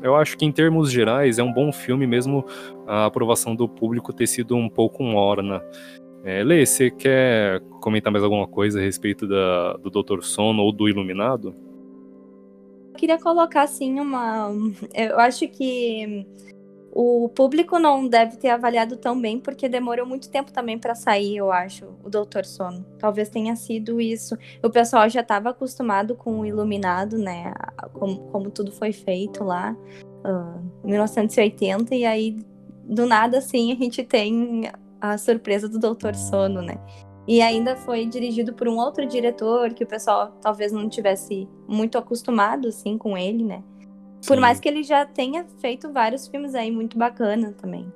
eu 0.02 0.14
acho 0.14 0.36
que 0.36 0.44
em 0.44 0.52
termos 0.52 0.90
gerais 0.90 1.38
é 1.38 1.42
um 1.42 1.52
bom 1.52 1.72
filme, 1.72 2.06
mesmo 2.06 2.44
a 2.86 3.06
aprovação 3.06 3.54
do 3.54 3.68
público 3.68 4.12
ter 4.12 4.26
sido 4.26 4.56
um 4.56 4.68
pouco 4.68 5.02
morna. 5.02 5.62
É, 6.24 6.42
Lê, 6.42 6.64
você 6.64 6.90
quer 6.90 7.60
comentar 7.82 8.10
mais 8.10 8.24
alguma 8.24 8.48
coisa 8.48 8.78
a 8.80 8.82
respeito 8.82 9.28
da, 9.28 9.74
do 9.74 9.90
Doutor 9.90 10.24
Sono 10.24 10.62
ou 10.62 10.72
do 10.72 10.88
Iluminado? 10.88 11.54
Eu 12.92 12.94
queria 12.96 13.20
colocar 13.20 13.62
assim 13.62 14.00
uma. 14.00 14.50
Eu 14.94 15.20
acho 15.20 15.46
que 15.48 16.26
o 16.90 17.28
público 17.28 17.78
não 17.78 18.08
deve 18.08 18.38
ter 18.38 18.48
avaliado 18.48 18.96
tão 18.96 19.20
bem, 19.20 19.38
porque 19.38 19.68
demorou 19.68 20.06
muito 20.06 20.30
tempo 20.30 20.50
também 20.50 20.78
para 20.78 20.94
sair, 20.94 21.36
eu 21.36 21.52
acho, 21.52 21.86
o 22.02 22.08
Doutor 22.08 22.46
Sono. 22.46 22.86
Talvez 22.98 23.28
tenha 23.28 23.54
sido 23.54 24.00
isso. 24.00 24.34
O 24.62 24.70
pessoal 24.70 25.06
já 25.10 25.20
estava 25.20 25.50
acostumado 25.50 26.14
com 26.14 26.40
o 26.40 26.46
Iluminado, 26.46 27.18
né? 27.18 27.52
Como, 27.92 28.20
como 28.28 28.50
tudo 28.50 28.72
foi 28.72 28.92
feito 28.92 29.44
lá, 29.44 29.76
uh, 30.24 30.86
1980, 30.86 31.94
e 31.94 32.06
aí, 32.06 32.36
do 32.84 33.04
nada, 33.04 33.38
assim, 33.38 33.72
a 33.72 33.76
gente 33.76 34.02
tem 34.04 34.70
a 35.12 35.18
surpresa 35.18 35.68
do 35.68 35.78
Doutor 35.78 36.14
Sono, 36.14 36.62
né? 36.62 36.78
E 37.28 37.42
ainda 37.42 37.76
foi 37.76 38.06
dirigido 38.06 38.54
por 38.54 38.68
um 38.68 38.76
outro 38.76 39.06
diretor 39.06 39.74
que 39.74 39.84
o 39.84 39.86
pessoal 39.86 40.36
talvez 40.40 40.72
não 40.72 40.88
tivesse 40.88 41.48
muito 41.68 41.98
acostumado, 41.98 42.68
assim, 42.68 42.96
com 42.96 43.16
ele, 43.16 43.44
né? 43.44 43.62
Por 44.26 44.38
mais 44.40 44.58
que 44.58 44.66
ele 44.68 44.82
já 44.82 45.04
tenha 45.04 45.44
feito 45.60 45.92
vários 45.92 46.26
filmes 46.26 46.54
aí 46.54 46.70
muito 46.70 46.96
bacana 46.96 47.52
também. 47.52 47.92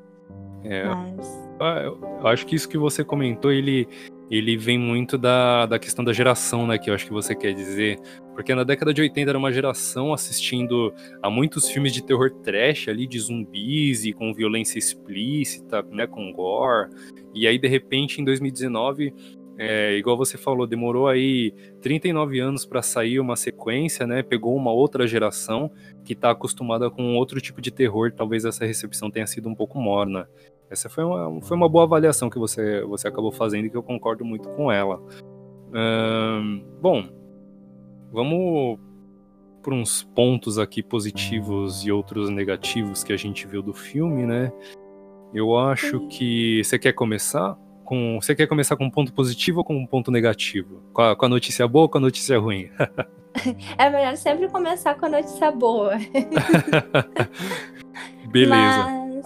É. 0.63 0.85
Mas... 0.85 1.49
Ah, 1.61 1.81
eu 1.83 2.27
acho 2.27 2.47
que 2.47 2.55
isso 2.55 2.69
que 2.69 2.77
você 2.77 3.03
comentou, 3.03 3.51
ele, 3.51 3.89
ele 4.31 4.57
vem 4.57 4.79
muito 4.79 5.17
da, 5.17 5.65
da 5.65 5.79
questão 5.79 6.05
da 6.05 6.13
geração, 6.13 6.67
né? 6.67 6.77
Que 6.77 6.91
eu 6.91 6.95
acho 6.95 7.07
que 7.07 7.13
você 7.13 7.35
quer 7.35 7.55
dizer. 7.55 7.99
Porque 8.39 8.55
na 8.55 8.63
década 8.63 8.95
de 8.95 9.03
80 9.03 9.31
era 9.31 9.37
uma 9.37 9.51
geração 9.51 10.13
assistindo 10.13 10.95
a 11.21 11.29
muitos 11.29 11.69
filmes 11.69 11.93
de 11.93 12.05
terror 12.05 12.31
trash 12.31 12.87
ali, 12.87 13.05
de 13.05 13.19
zumbis 13.19 14.05
e 14.05 14.13
com 14.13 14.33
violência 14.33 14.79
explícita, 14.79 15.83
né? 15.91 16.07
Com 16.07 16.33
gore. 16.33 16.89
E 17.35 17.49
aí, 17.49 17.59
de 17.59 17.67
repente, 17.67 18.21
em 18.21 18.25
2019 18.25 19.13
é, 19.59 19.97
igual 19.97 20.17
você 20.17 20.39
falou, 20.39 20.69
demorou 20.69 21.09
aí 21.09 21.53
39 21.83 22.39
anos 22.39 22.65
para 22.65 22.81
sair 22.81 23.19
uma 23.19 23.35
sequência, 23.35 24.07
né? 24.07 24.23
Pegou 24.23 24.55
uma 24.55 24.71
outra 24.71 25.05
geração 25.05 25.69
que 26.05 26.13
está 26.13 26.31
acostumada 26.31 26.89
com 26.89 27.17
outro 27.17 27.41
tipo 27.41 27.61
de 27.61 27.73
terror. 27.73 28.13
Talvez 28.13 28.45
essa 28.45 28.65
recepção 28.65 29.11
tenha 29.11 29.27
sido 29.27 29.49
um 29.49 29.55
pouco 29.57 29.81
morna. 29.81 30.31
Essa 30.71 30.89
foi 30.89 31.03
uma, 31.03 31.43
foi 31.43 31.57
uma 31.57 31.69
boa 31.69 31.83
avaliação 31.83 32.31
que 32.31 32.39
você, 32.39 32.83
você 32.83 33.09
acabou 33.09 33.33
fazendo 33.33 33.67
e 33.67 33.71
que 33.71 33.77
eu 33.77 33.83
concordo 33.83 34.25
muito 34.25 34.49
com 34.51 34.71
ela. 34.71 35.03
bom, 36.81 37.18
vamos 38.13 38.79
por 39.63 39.73
uns 39.73 40.03
pontos 40.03 40.59
aqui 40.59 40.83
positivos 40.83 41.85
e 41.85 41.93
outros 41.93 42.31
negativos 42.31 43.05
que 43.05 43.13
a 43.13 43.17
gente 43.17 43.47
viu 43.47 43.63
do 43.63 43.73
filme, 43.73 44.25
né? 44.25 44.53
Eu 45.33 45.57
acho 45.57 46.07
que. 46.09 46.63
Você 46.65 46.79
quer 46.79 46.93
começar? 46.93 47.57
com. 47.89 48.21
Você 48.21 48.37
quer 48.37 48.47
começar 48.47 48.77
com 48.77 48.85
um 48.85 48.91
ponto 48.91 49.11
positivo 49.15 49.61
ou 49.61 49.65
com 49.65 49.75
um 49.75 49.87
ponto 49.87 50.11
negativo? 50.11 50.83
Com 50.93 51.01
a, 51.01 51.17
com 51.17 51.25
a 51.25 51.29
notícia 51.29 51.67
boa 51.67 51.85
ou 51.85 51.89
com 51.89 51.97
a 51.97 52.03
notícia 52.03 52.39
ruim? 52.39 52.69
é 53.79 53.89
melhor 53.89 54.15
sempre 54.19 54.47
começar 54.49 54.95
com 54.97 55.07
a 55.07 55.09
notícia 55.09 55.51
boa. 55.51 55.97
Beleza. 58.31 58.53
Mas 58.53 59.25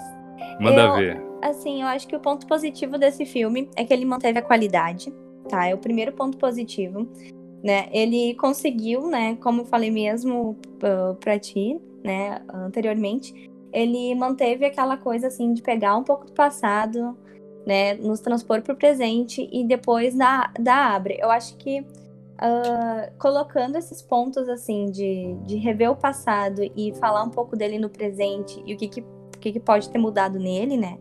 Manda 0.61 0.83
eu, 0.83 0.95
ver. 0.95 1.21
Assim, 1.43 1.83
eu 1.83 1.89
acho 1.89 2.07
que 2.07 2.15
o 2.15 2.21
ponto 2.21 2.47
positivo 2.47 2.97
desse 2.97 3.27
filme 3.27 3.69
é 3.75 3.85
que 3.85 3.93
ele 3.93 4.05
manteve 4.05 4.39
a 4.39 4.43
qualidade, 4.43 5.13
tá? 5.49 5.67
É 5.67 5.75
o 5.75 5.79
primeiro 5.79 6.13
ponto 6.13 6.39
positivo. 6.39 7.11
Né? 7.63 7.89
Ele 7.93 8.35
conseguiu, 8.35 9.09
né, 9.09 9.37
como 9.37 9.65
falei 9.65 9.91
mesmo 9.91 10.57
pra 11.21 11.39
ti, 11.39 11.81
né, 12.03 12.43
anteriormente, 12.53 13.33
ele 13.73 14.15
manteve 14.15 14.67
aquela 14.67 14.97
coisa 14.97 15.29
assim 15.29 15.55
de 15.55 15.63
pegar 15.63 15.97
um 15.97 16.03
pouco 16.03 16.27
do 16.27 16.33
passado, 16.33 17.17
né, 17.65 17.95
nos 17.95 18.21
transpor 18.21 18.61
para 18.63 18.75
o 18.75 18.77
presente 18.77 19.49
e 19.53 19.65
depois 19.65 20.15
da, 20.15 20.53
da 20.59 20.95
abre. 20.95 21.19
Eu 21.21 21.31
acho 21.31 21.57
que 21.57 21.81
uh, 22.43 23.19
colocando 23.19 23.77
esses 23.77 24.03
pontos 24.03 24.49
assim 24.49 24.87
de, 24.87 25.35
de 25.47 25.57
rever 25.57 25.91
o 25.91 25.97
passado 25.97 26.63
e 26.77 26.93
falar 26.97 27.23
um 27.23 27.31
pouco 27.31 27.57
dele 27.57 27.79
no 27.79 27.89
presente 27.89 28.61
e 28.67 28.75
o 28.75 28.77
que, 28.77 28.89
que, 28.89 29.05
que, 29.41 29.53
que 29.53 29.61
pode 29.61 29.89
ter 29.89 29.99
mudado 29.99 30.39
nele, 30.39 30.77
né? 30.77 30.99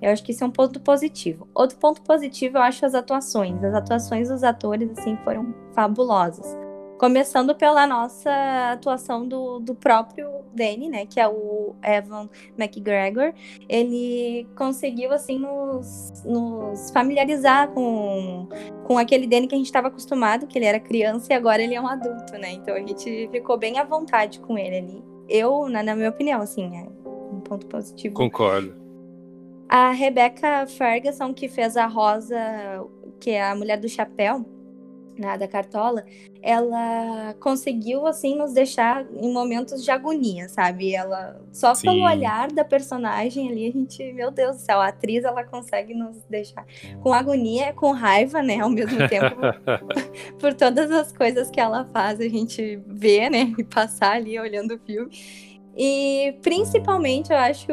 Eu 0.00 0.10
acho 0.10 0.22
que 0.22 0.32
isso 0.32 0.44
é 0.44 0.46
um 0.46 0.50
ponto 0.50 0.80
positivo. 0.80 1.48
Outro 1.54 1.78
ponto 1.78 2.02
positivo 2.02 2.58
eu 2.58 2.62
acho 2.62 2.84
as 2.84 2.94
atuações. 2.94 3.62
As 3.62 3.74
atuações 3.74 4.28
dos 4.28 4.42
atores 4.42 4.90
assim 4.98 5.16
foram 5.24 5.54
fabulosas. 5.74 6.56
Começando 6.98 7.54
pela 7.54 7.86
nossa 7.86 8.30
atuação 8.72 9.26
do, 9.26 9.58
do 9.58 9.74
próprio 9.74 10.30
Danny, 10.54 10.88
né? 10.88 11.06
Que 11.06 11.18
é 11.18 11.28
o 11.28 11.74
Evan 11.82 12.28
McGregor. 12.56 13.34
Ele 13.68 14.46
conseguiu, 14.56 15.12
assim, 15.12 15.38
nos, 15.38 16.22
nos 16.24 16.90
familiarizar 16.92 17.68
com, 17.68 18.48
com 18.84 18.96
aquele 18.96 19.26
Danny 19.26 19.48
que 19.48 19.54
a 19.54 19.58
gente 19.58 19.66
estava 19.66 19.88
acostumado, 19.88 20.46
que 20.46 20.56
ele 20.56 20.66
era 20.66 20.78
criança 20.78 21.32
e 21.32 21.36
agora 21.36 21.62
ele 21.62 21.74
é 21.74 21.80
um 21.80 21.88
adulto, 21.88 22.32
né? 22.34 22.52
Então 22.52 22.74
a 22.74 22.78
gente 22.78 23.28
ficou 23.30 23.58
bem 23.58 23.78
à 23.78 23.84
vontade 23.84 24.38
com 24.38 24.56
ele 24.56 24.76
ali. 24.76 25.04
Eu, 25.28 25.68
na, 25.68 25.82
na 25.82 25.96
minha 25.96 26.10
opinião, 26.10 26.40
assim, 26.40 26.76
é 26.76 26.88
um 27.34 27.40
ponto 27.40 27.66
positivo. 27.66 28.14
Concordo. 28.14 28.83
A 29.68 29.90
Rebecca 29.90 30.66
Ferguson, 30.66 31.32
que 31.32 31.48
fez 31.48 31.76
a 31.76 31.86
Rosa, 31.86 32.38
que 33.20 33.30
é 33.30 33.42
a 33.42 33.54
mulher 33.54 33.78
do 33.78 33.88
chapéu, 33.88 34.44
né, 35.18 35.38
da 35.38 35.46
Cartola, 35.46 36.04
ela 36.42 37.34
conseguiu, 37.40 38.06
assim, 38.06 38.36
nos 38.36 38.52
deixar 38.52 39.06
em 39.14 39.32
momentos 39.32 39.84
de 39.84 39.90
agonia, 39.90 40.48
sabe? 40.48 40.94
Ela, 40.94 41.40
só 41.52 41.74
Sim. 41.74 41.88
pelo 41.88 42.04
olhar 42.04 42.50
da 42.50 42.64
personagem 42.64 43.48
ali, 43.48 43.68
a 43.68 43.72
gente, 43.72 44.12
meu 44.12 44.30
Deus 44.30 44.56
do 44.56 44.62
céu, 44.62 44.80
a 44.80 44.88
atriz, 44.88 45.24
ela 45.24 45.44
consegue 45.44 45.94
nos 45.94 46.22
deixar 46.24 46.66
com 47.00 47.12
agonia, 47.12 47.72
com 47.72 47.92
raiva, 47.92 48.42
né, 48.42 48.60
ao 48.60 48.70
mesmo 48.70 48.98
tempo, 49.08 49.36
por 50.38 50.52
todas 50.54 50.90
as 50.90 51.12
coisas 51.12 51.50
que 51.50 51.60
ela 51.60 51.84
faz, 51.86 52.20
a 52.20 52.28
gente 52.28 52.80
vê, 52.86 53.30
né, 53.30 53.54
e 53.56 53.64
passar 53.64 54.16
ali 54.16 54.38
olhando 54.38 54.74
o 54.74 54.78
filme. 54.78 55.10
E 55.76 56.38
principalmente, 56.40 57.32
eu 57.32 57.38
acho, 57.38 57.72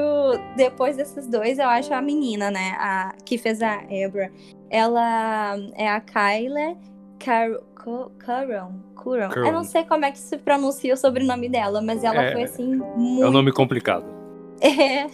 depois 0.55 0.97
desses 0.97 1.27
dois, 1.27 1.59
eu 1.59 1.67
acho 1.67 1.93
a 1.93 2.01
menina, 2.01 2.49
né, 2.49 2.75
a, 2.79 3.13
que 3.23 3.37
fez 3.37 3.61
a 3.61 3.75
Abra, 3.75 4.31
ela 4.69 5.55
é 5.75 5.87
a 5.87 6.01
Kyla 6.01 6.77
Curon. 7.75 8.79
Curon. 8.95 9.29
Eu 9.45 9.51
não 9.51 9.63
sei 9.63 9.83
como 9.83 10.05
é 10.05 10.11
que 10.11 10.17
se 10.17 10.37
pronuncia 10.37 10.93
o 10.93 10.97
sobrenome 10.97 11.47
dela, 11.47 11.81
mas 11.81 12.03
ela 12.03 12.23
é, 12.23 12.31
foi 12.33 12.43
assim 12.43 12.75
muito. 12.75 13.23
É 13.23 13.27
um 13.27 13.31
nome 13.31 13.51
complicado. 13.51 14.05
É. 14.63 15.07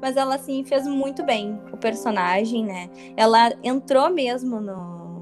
Mas 0.00 0.16
ela 0.16 0.36
assim 0.36 0.62
fez 0.62 0.86
muito 0.86 1.24
bem 1.24 1.60
o 1.72 1.76
personagem, 1.76 2.64
né? 2.64 2.88
Ela 3.16 3.52
entrou 3.64 4.08
mesmo 4.08 4.60
no, 4.60 5.20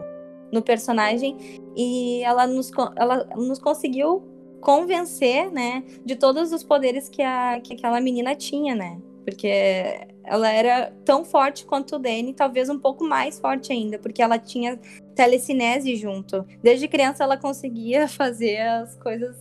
no 0.52 0.60
personagem 0.60 1.62
e 1.74 2.22
ela 2.22 2.46
nos, 2.46 2.70
ela 2.96 3.24
nos 3.34 3.58
conseguiu 3.58 4.33
convencer, 4.64 5.52
né, 5.52 5.84
de 6.06 6.16
todos 6.16 6.50
os 6.50 6.64
poderes 6.64 7.06
que, 7.06 7.20
a, 7.20 7.60
que 7.60 7.74
aquela 7.74 8.00
menina 8.00 8.34
tinha, 8.34 8.74
né? 8.74 8.98
Porque 9.22 10.06
ela 10.24 10.50
era 10.50 10.90
tão 11.04 11.22
forte 11.22 11.66
quanto 11.66 11.96
o 11.96 11.98
Danny, 11.98 12.32
talvez 12.32 12.70
um 12.70 12.78
pouco 12.78 13.04
mais 13.04 13.38
forte 13.38 13.72
ainda, 13.72 13.98
porque 13.98 14.22
ela 14.22 14.38
tinha 14.38 14.80
telecinese 15.14 15.94
junto. 15.96 16.46
Desde 16.62 16.88
criança 16.88 17.22
ela 17.22 17.36
conseguia 17.36 18.08
fazer 18.08 18.58
as 18.60 18.96
coisas 18.96 19.36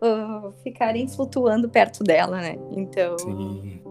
uh, 0.00 0.52
ficarem 0.62 1.08
flutuando 1.08 1.68
perto 1.68 2.04
dela, 2.04 2.40
né? 2.40 2.56
Então. 2.70 3.18
Sim. 3.18 3.82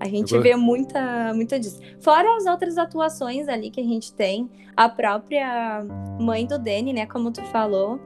A 0.00 0.06
gente 0.06 0.38
vê 0.38 0.54
muita, 0.54 1.34
muita 1.34 1.58
disso. 1.58 1.80
Fora 1.98 2.36
as 2.36 2.46
outras 2.46 2.78
atuações 2.78 3.48
ali 3.48 3.68
que 3.68 3.80
a 3.80 3.84
gente 3.84 4.12
tem, 4.12 4.48
a 4.76 4.88
própria 4.88 5.84
mãe 6.20 6.46
do 6.46 6.56
Danny, 6.56 6.92
né? 6.92 7.04
Como 7.04 7.32
tu 7.32 7.42
falou, 7.46 7.98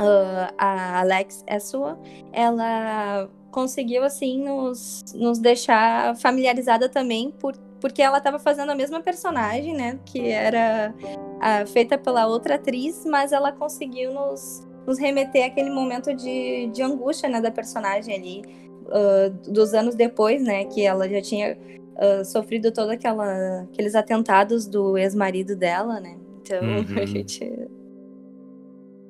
uh, 0.00 0.54
a 0.58 1.00
Alex 1.00 1.44
é 1.46 1.58
sua, 1.58 1.98
ela 2.32 3.28
conseguiu, 3.50 4.04
assim, 4.04 4.44
nos, 4.44 5.02
nos 5.14 5.38
deixar 5.38 6.14
familiarizada 6.16 6.88
também, 6.88 7.30
por, 7.30 7.56
porque 7.80 8.02
ela 8.02 8.18
estava 8.18 8.38
fazendo 8.38 8.70
a 8.70 8.74
mesma 8.74 9.00
personagem, 9.00 9.74
né? 9.74 9.98
Que 10.04 10.28
era 10.28 10.94
a, 11.40 11.64
feita 11.66 11.96
pela 11.96 12.26
outra 12.26 12.56
atriz, 12.56 13.04
mas 13.06 13.32
ela 13.32 13.52
conseguiu 13.52 14.12
nos, 14.12 14.66
nos 14.86 14.98
remeter 14.98 15.46
àquele 15.46 15.70
momento 15.70 16.14
de, 16.14 16.66
de 16.68 16.82
angústia, 16.82 17.28
né? 17.28 17.40
Da 17.40 17.50
personagem 17.50 18.14
ali, 18.14 18.42
uh, 18.88 19.50
dos 19.50 19.72
anos 19.72 19.94
depois, 19.94 20.42
né? 20.42 20.64
Que 20.66 20.84
ela 20.84 21.08
já 21.08 21.22
tinha 21.22 21.56
uh, 21.96 22.24
sofrido 22.24 22.70
todos 22.70 22.92
aqueles 22.92 23.94
atentados 23.94 24.66
do 24.66 24.98
ex-marido 24.98 25.56
dela, 25.56 25.98
né? 25.98 26.16
Então, 26.42 26.60
uhum. 26.62 27.02
a 27.02 27.06
gente 27.06 27.68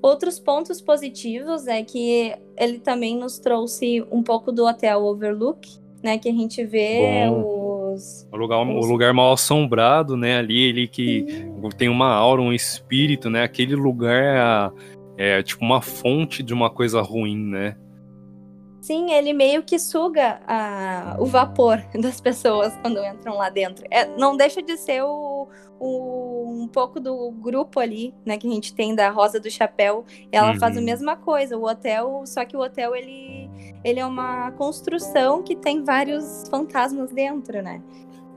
Outros 0.06 0.38
pontos 0.38 0.80
positivos 0.80 1.66
é 1.66 1.82
que 1.82 2.32
ele 2.56 2.78
também 2.78 3.18
nos 3.18 3.40
trouxe 3.40 4.06
um 4.08 4.22
pouco 4.22 4.52
do 4.52 4.64
Hotel 4.64 5.02
Overlook, 5.02 5.68
né? 6.00 6.16
Que 6.16 6.28
a 6.28 6.32
gente 6.32 6.64
vê 6.64 7.26
Bom, 7.28 7.92
os. 7.92 8.24
O 8.32 8.36
lugar, 8.36 8.62
os... 8.62 8.86
o 8.86 8.88
lugar 8.88 9.12
mal 9.12 9.32
assombrado, 9.32 10.16
né? 10.16 10.38
Ali, 10.38 10.62
ele 10.62 10.86
que 10.86 11.26
Sim. 11.28 11.68
tem 11.76 11.88
uma 11.88 12.12
aura, 12.14 12.40
um 12.40 12.52
espírito, 12.52 13.28
né? 13.28 13.42
Aquele 13.42 13.74
lugar 13.74 14.72
é, 15.18 15.38
é 15.38 15.42
tipo 15.42 15.64
uma 15.64 15.82
fonte 15.82 16.40
de 16.40 16.54
uma 16.54 16.70
coisa 16.70 17.02
ruim, 17.02 17.36
né? 17.36 17.76
Sim, 18.86 19.10
ele 19.10 19.32
meio 19.32 19.64
que 19.64 19.80
suga 19.80 20.40
a, 20.46 21.16
o 21.18 21.26
vapor 21.26 21.82
das 22.00 22.20
pessoas 22.20 22.72
quando 22.80 23.04
entram 23.04 23.36
lá 23.36 23.50
dentro. 23.50 23.84
É, 23.90 24.06
não 24.16 24.36
deixa 24.36 24.62
de 24.62 24.76
ser 24.76 25.02
o, 25.02 25.48
o, 25.80 26.62
um 26.62 26.68
pouco 26.68 27.00
do 27.00 27.32
grupo 27.32 27.80
ali, 27.80 28.14
né, 28.24 28.38
que 28.38 28.46
a 28.46 28.50
gente 28.50 28.72
tem 28.72 28.94
da 28.94 29.10
Rosa 29.10 29.40
do 29.40 29.50
Chapéu. 29.50 30.04
Ela 30.30 30.52
uhum. 30.52 30.60
faz 30.60 30.76
a 30.76 30.78
uhum. 30.78 30.86
mesma 30.86 31.16
coisa. 31.16 31.58
O 31.58 31.68
hotel, 31.68 32.22
só 32.26 32.44
que 32.44 32.56
o 32.56 32.60
hotel 32.60 32.94
ele, 32.94 33.50
ele 33.82 33.98
é 33.98 34.06
uma 34.06 34.52
construção 34.52 35.42
que 35.42 35.56
tem 35.56 35.82
vários 35.82 36.44
fantasmas 36.48 37.10
dentro, 37.10 37.60
né? 37.60 37.82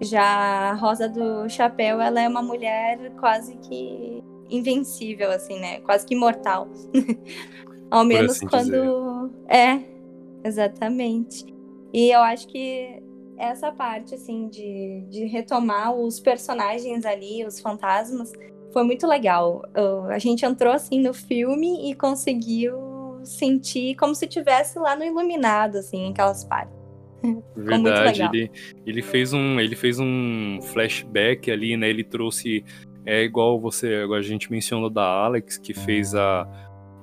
Já 0.02 0.24
a 0.72 0.74
Rosa 0.74 1.08
do 1.08 1.48
Chapéu, 1.48 2.02
ela 2.02 2.22
é 2.22 2.28
uma 2.28 2.42
mulher 2.42 3.12
quase 3.20 3.56
que 3.58 4.24
invencível, 4.50 5.30
assim, 5.30 5.60
né? 5.60 5.80
Quase 5.82 6.08
que 6.08 6.16
imortal. 6.16 6.68
Ao 7.92 8.04
menos 8.04 8.32
assim 8.32 8.48
quando. 8.48 8.72
Dizer. 8.72 9.56
É, 9.56 9.99
Exatamente. 10.44 11.46
E 11.94 12.10
eu 12.14 12.22
acho 12.22 12.48
que 12.48 13.02
essa 13.38 13.72
parte, 13.72 14.16
assim, 14.16 14.48
de, 14.50 15.06
de 15.10 15.26
retomar 15.26 15.94
os 15.94 16.20
personagens 16.20 17.06
ali, 17.06 17.46
os 17.46 17.60
fantasmas, 17.60 18.32
foi 18.72 18.84
muito 18.84 19.08
legal. 19.08 19.64
a 20.10 20.20
gente 20.20 20.46
entrou, 20.46 20.74
assim, 20.74 21.02
no 21.02 21.14
filme 21.14 21.90
e 21.90 21.96
conseguiu 21.96 22.78
sentir 23.24 23.96
como 23.96 24.14
se 24.16 24.28
tivesse 24.28 24.78
lá 24.80 24.96
no 24.96 25.04
Iluminado, 25.04 25.78
assim, 25.78 26.12
aquelas 26.12 26.44
partes. 26.44 26.78
Verdade, 27.56 28.24
ele, 28.24 28.52
ele 28.86 29.02
fez 29.02 29.34
um 29.34 29.60
ele 29.60 29.76
fez 29.76 30.00
um 30.00 30.60
flashback 30.62 31.52
ali, 31.52 31.76
né? 31.76 31.90
Ele 31.90 32.04
trouxe 32.04 32.64
é 33.06 33.24
igual 33.24 33.60
você, 33.60 34.06
a 34.16 34.22
gente 34.22 34.52
mencionou 34.52 34.90
da 34.90 35.04
Alex 35.04 35.58
que 35.58 35.74
fez 35.74 36.14
a, 36.16 36.48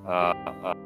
a, 0.04 0.30
a 0.70 0.76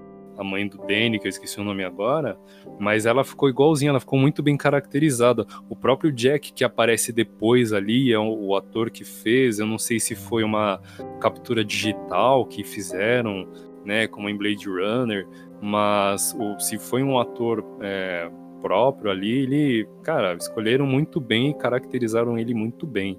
a 0.41 0.45
mãe 0.45 0.67
do 0.67 0.79
Danny, 0.79 1.19
que 1.19 1.27
eu 1.27 1.29
esqueci 1.29 1.61
o 1.61 1.65
nome 1.65 1.85
agora, 1.85 2.39
mas 2.79 3.05
ela 3.05 3.23
ficou 3.23 3.49
igualzinha, 3.49 3.91
ela 3.91 4.01
ficou 4.01 4.19
muito 4.19 4.43
bem 4.43 4.57
caracterizada. 4.57 5.47
O 5.69 5.77
próprio 5.77 6.11
Jack 6.11 6.55
que 6.55 6.65
aparece 6.65 7.13
depois 7.13 7.75
ali 7.75 8.11
é 8.11 8.19
o, 8.19 8.47
o 8.47 8.57
ator 8.57 8.91
que 8.91 9.05
fez, 9.05 9.59
eu 9.59 9.67
não 9.67 9.79
sei 9.79 10.01
se 10.01 10.15
foi 10.15 10.43
uma 10.43 10.81
captura 11.21 11.63
digital 11.63 12.47
que 12.47 12.65
fizeram, 12.65 13.47
né, 13.85 14.07
como 14.07 14.31
em 14.31 14.37
Blade 14.37 14.67
Runner, 14.67 15.29
mas 15.61 16.35
o, 16.39 16.59
se 16.59 16.79
foi 16.79 17.03
um 17.03 17.19
ator 17.19 17.63
é, 17.83 18.31
próprio 18.63 19.11
ali, 19.11 19.43
ele, 19.43 19.89
cara, 20.03 20.35
escolheram 20.35 20.87
muito 20.87 21.21
bem 21.21 21.51
e 21.51 21.55
caracterizaram 21.55 22.39
ele 22.39 22.55
muito 22.55 22.87
bem. 22.87 23.19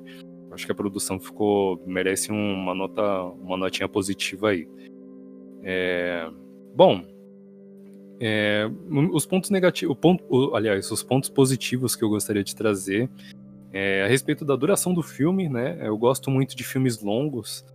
Acho 0.51 0.65
que 0.65 0.71
a 0.71 0.75
produção 0.75 1.19
ficou 1.19 1.81
merece 1.85 2.31
uma 2.31 2.73
nota, 2.73 3.23
uma 3.41 3.55
notinha 3.55 3.87
positiva 3.87 4.49
aí. 4.49 4.67
É, 5.63 6.27
bom, 6.75 7.03
é, 8.19 8.69
os 9.11 9.25
pontos 9.25 9.49
negativos, 9.49 9.97
ponto, 9.99 10.55
aliás, 10.55 10.91
os 10.91 11.01
pontos 11.01 11.29
positivos 11.29 11.95
que 11.95 12.03
eu 12.03 12.09
gostaria 12.09 12.43
de 12.43 12.55
trazer 12.55 13.09
é, 13.73 14.03
a 14.03 14.07
respeito 14.07 14.45
da 14.45 14.55
duração 14.55 14.93
do 14.93 15.01
filme, 15.01 15.49
né? 15.49 15.77
Eu 15.81 15.97
gosto 15.97 16.29
muito 16.29 16.55
de 16.55 16.63
filmes 16.63 17.01
longos 17.01 17.65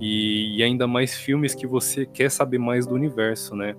e, 0.00 0.56
e, 0.56 0.62
ainda 0.62 0.86
mais 0.86 1.14
filmes 1.14 1.54
que 1.54 1.66
você 1.66 2.06
quer 2.06 2.30
saber 2.30 2.58
mais 2.58 2.86
do 2.86 2.94
universo, 2.94 3.54
né? 3.54 3.74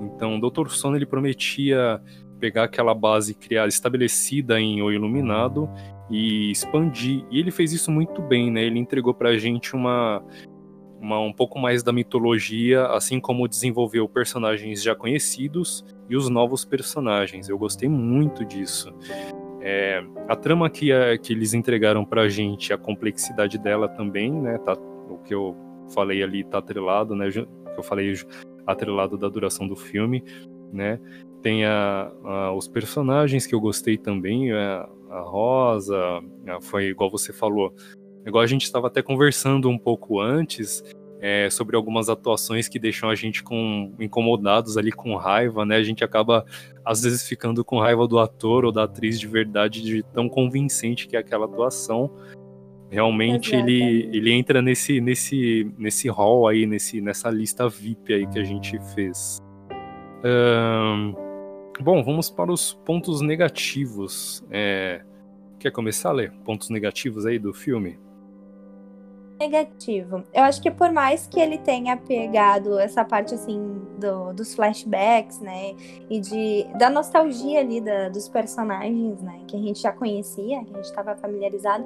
Então, 0.00 0.38
Dr. 0.38 0.68
Sono 0.68 0.96
ele 0.96 1.06
prometia 1.06 2.00
pegar 2.38 2.64
aquela 2.64 2.94
base 2.94 3.34
criada, 3.34 3.68
estabelecida 3.68 4.60
em 4.60 4.80
O 4.82 4.92
Iluminado 4.92 5.68
e 6.10 6.50
expandir. 6.50 7.24
E 7.30 7.40
ele 7.40 7.50
fez 7.50 7.72
isso 7.72 7.90
muito 7.90 8.22
bem, 8.22 8.50
né? 8.50 8.62
Ele 8.62 8.78
entregou 8.78 9.12
pra 9.12 9.36
gente 9.36 9.74
uma 9.74 10.22
uma, 11.00 11.20
um 11.20 11.32
pouco 11.32 11.58
mais 11.58 11.82
da 11.82 11.92
mitologia, 11.92 12.86
assim 12.86 13.20
como 13.20 13.48
desenvolveu 13.48 14.08
personagens 14.08 14.82
já 14.82 14.94
conhecidos 14.94 15.84
e 16.08 16.16
os 16.16 16.28
novos 16.28 16.64
personagens. 16.64 17.48
Eu 17.48 17.58
gostei 17.58 17.88
muito 17.88 18.44
disso. 18.44 18.92
É, 19.60 20.02
a 20.28 20.36
trama 20.36 20.70
que, 20.70 20.92
a, 20.92 21.16
que 21.18 21.32
eles 21.32 21.54
entregaram 21.54 22.04
pra 22.04 22.28
gente, 22.28 22.72
a 22.72 22.78
complexidade 22.78 23.58
dela 23.58 23.88
também, 23.88 24.32
né? 24.32 24.58
Tá, 24.58 24.74
o 24.74 25.18
que 25.18 25.34
eu 25.34 25.56
falei 25.92 26.22
ali 26.22 26.44
tá 26.44 26.58
atrelado, 26.58 27.14
né? 27.14 27.30
Que 27.30 27.46
eu 27.78 27.82
falei 27.82 28.14
atrelado 28.66 29.16
da 29.16 29.28
duração 29.28 29.66
do 29.66 29.76
filme, 29.76 30.22
né? 30.72 31.00
Tem 31.42 31.64
a, 31.64 32.12
a, 32.24 32.52
os 32.52 32.68
personagens 32.68 33.46
que 33.46 33.54
eu 33.54 33.60
gostei 33.60 33.96
também, 33.96 34.52
a, 34.52 34.88
a 35.10 35.20
Rosa, 35.20 36.20
foi 36.62 36.86
igual 36.86 37.10
você 37.10 37.32
falou, 37.32 37.74
Igual 38.28 38.44
a 38.44 38.46
gente 38.46 38.64
estava 38.64 38.88
até 38.88 39.00
conversando 39.00 39.70
um 39.70 39.78
pouco 39.78 40.20
antes 40.20 40.84
é, 41.18 41.48
sobre 41.50 41.74
algumas 41.74 42.10
atuações 42.10 42.68
que 42.68 42.78
deixam 42.78 43.08
a 43.08 43.14
gente 43.14 43.42
com 43.42 43.92
incomodados 43.98 44.76
ali 44.76 44.92
com 44.92 45.16
raiva, 45.16 45.64
né? 45.64 45.76
A 45.76 45.82
gente 45.82 46.04
acaba 46.04 46.44
às 46.84 47.02
vezes 47.02 47.26
ficando 47.26 47.64
com 47.64 47.80
raiva 47.80 48.06
do 48.06 48.18
ator 48.18 48.66
ou 48.66 48.70
da 48.70 48.84
atriz 48.84 49.18
de 49.18 49.26
verdade 49.26 49.82
de 49.82 50.02
tão 50.12 50.28
convincente 50.28 51.08
que 51.08 51.16
é 51.16 51.18
aquela 51.18 51.46
atuação. 51.46 52.10
Realmente 52.90 53.56
ele, 53.56 54.08
ele 54.12 54.30
entra 54.30 54.60
nesse 54.60 55.00
nesse 55.00 55.72
nesse 55.78 56.08
hall 56.08 56.46
aí, 56.46 56.66
nesse 56.66 57.00
nessa 57.00 57.30
lista 57.30 57.66
VIP 57.66 58.12
aí 58.12 58.26
que 58.26 58.38
a 58.38 58.44
gente 58.44 58.78
fez. 58.94 59.38
Bom, 61.80 62.02
vamos 62.02 62.28
para 62.28 62.52
os 62.52 62.74
pontos 62.84 63.22
negativos. 63.22 64.44
É, 64.50 65.02
quer 65.58 65.70
começar 65.70 66.10
a 66.10 66.12
ler 66.12 66.32
pontos 66.44 66.68
negativos 66.68 67.24
aí 67.24 67.38
do 67.38 67.54
filme? 67.54 67.98
Negativo. 69.38 70.24
Eu 70.34 70.42
acho 70.42 70.60
que 70.60 70.70
por 70.70 70.90
mais 70.92 71.26
que 71.26 71.38
ele 71.38 71.58
tenha 71.58 71.96
pegado 71.96 72.78
essa 72.78 73.04
parte 73.04 73.34
assim 73.34 73.60
do, 73.98 74.32
dos 74.32 74.54
flashbacks, 74.54 75.38
né, 75.40 75.74
e 76.10 76.20
de 76.20 76.66
da 76.76 76.90
nostalgia 76.90 77.60
ali 77.60 77.80
da, 77.80 78.08
dos 78.08 78.28
personagens, 78.28 79.22
né, 79.22 79.40
que 79.46 79.56
a 79.56 79.60
gente 79.60 79.80
já 79.80 79.92
conhecia, 79.92 80.64
que 80.64 80.72
a 80.72 80.76
gente 80.76 80.84
estava 80.84 81.16
familiarizado, 81.16 81.84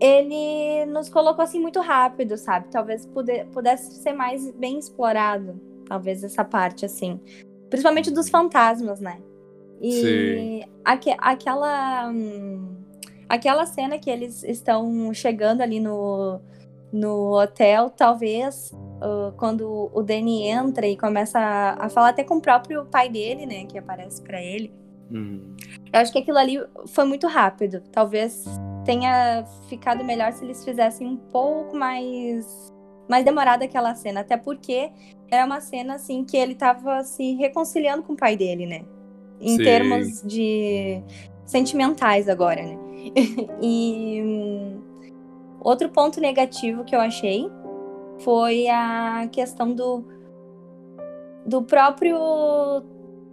ele 0.00 0.86
nos 0.86 1.08
colocou 1.08 1.42
assim 1.42 1.60
muito 1.60 1.80
rápido, 1.80 2.36
sabe? 2.36 2.68
Talvez 2.70 3.06
puder, 3.06 3.46
pudesse 3.46 3.94
ser 4.02 4.12
mais 4.12 4.50
bem 4.52 4.78
explorado, 4.78 5.60
talvez 5.88 6.22
essa 6.22 6.44
parte 6.44 6.84
assim, 6.84 7.20
principalmente 7.68 8.10
dos 8.10 8.28
fantasmas, 8.28 9.00
né? 9.00 9.20
E 9.80 10.64
aqu 10.84 11.10
aquela 11.18 12.08
hum, 12.08 12.83
Aquela 13.28 13.66
cena 13.66 13.98
que 13.98 14.10
eles 14.10 14.42
estão 14.42 15.12
chegando 15.12 15.60
ali 15.60 15.80
no, 15.80 16.40
no 16.92 17.40
hotel, 17.40 17.90
talvez 17.90 18.72
uh, 18.72 19.32
quando 19.36 19.90
o 19.92 20.02
Danny 20.02 20.46
entra 20.46 20.86
e 20.86 20.96
começa 20.96 21.38
a, 21.38 21.86
a, 21.86 21.88
falar 21.88 22.10
até 22.10 22.22
com 22.22 22.36
o 22.36 22.40
próprio 22.40 22.84
pai 22.86 23.08
dele, 23.08 23.46
né, 23.46 23.64
que 23.64 23.78
aparece 23.78 24.22
para 24.22 24.40
ele. 24.42 24.72
Uhum. 25.10 25.56
Eu 25.92 26.00
acho 26.00 26.12
que 26.12 26.18
aquilo 26.18 26.38
ali 26.38 26.58
foi 26.86 27.04
muito 27.04 27.26
rápido. 27.26 27.82
Talvez 27.92 28.44
tenha 28.84 29.44
ficado 29.68 30.04
melhor 30.04 30.32
se 30.32 30.44
eles 30.44 30.64
fizessem 30.64 31.06
um 31.06 31.16
pouco 31.16 31.76
mais 31.76 32.72
mais 33.08 33.22
demorada 33.22 33.66
aquela 33.66 33.94
cena, 33.94 34.20
até 34.20 34.36
porque 34.36 34.90
era 35.30 35.44
uma 35.44 35.60
cena 35.60 35.96
assim 35.96 36.24
que 36.24 36.36
ele 36.36 36.54
tava 36.54 37.02
se 37.04 37.34
reconciliando 37.34 38.02
com 38.02 38.14
o 38.14 38.16
pai 38.16 38.34
dele, 38.34 38.66
né? 38.66 38.82
Em 39.40 39.56
Sim. 39.56 39.64
termos 39.64 40.22
de 40.22 41.02
sentimentais 41.44 42.28
agora, 42.28 42.62
né? 42.62 42.78
e 43.60 44.22
outro 45.60 45.88
ponto 45.88 46.20
negativo 46.20 46.84
que 46.84 46.94
eu 46.94 47.00
achei 47.00 47.50
foi 48.18 48.68
a 48.68 49.28
questão 49.30 49.72
do 49.72 50.04
do 51.44 51.62
próprio 51.62 52.16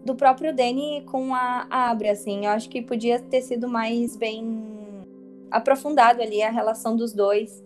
do 0.04 0.16
próprio 0.16 0.54
Danny 0.54 1.04
com 1.06 1.34
a, 1.36 1.68
a 1.70 1.92
Abra, 1.92 2.12
assim. 2.12 2.46
Eu 2.46 2.52
acho 2.52 2.68
que 2.70 2.82
podia 2.82 3.20
ter 3.20 3.42
sido 3.42 3.68
mais 3.68 4.16
bem 4.16 4.72
aprofundado 5.50 6.22
ali 6.22 6.42
a 6.42 6.50
relação 6.50 6.96
dos 6.96 7.14
dois. 7.14 7.64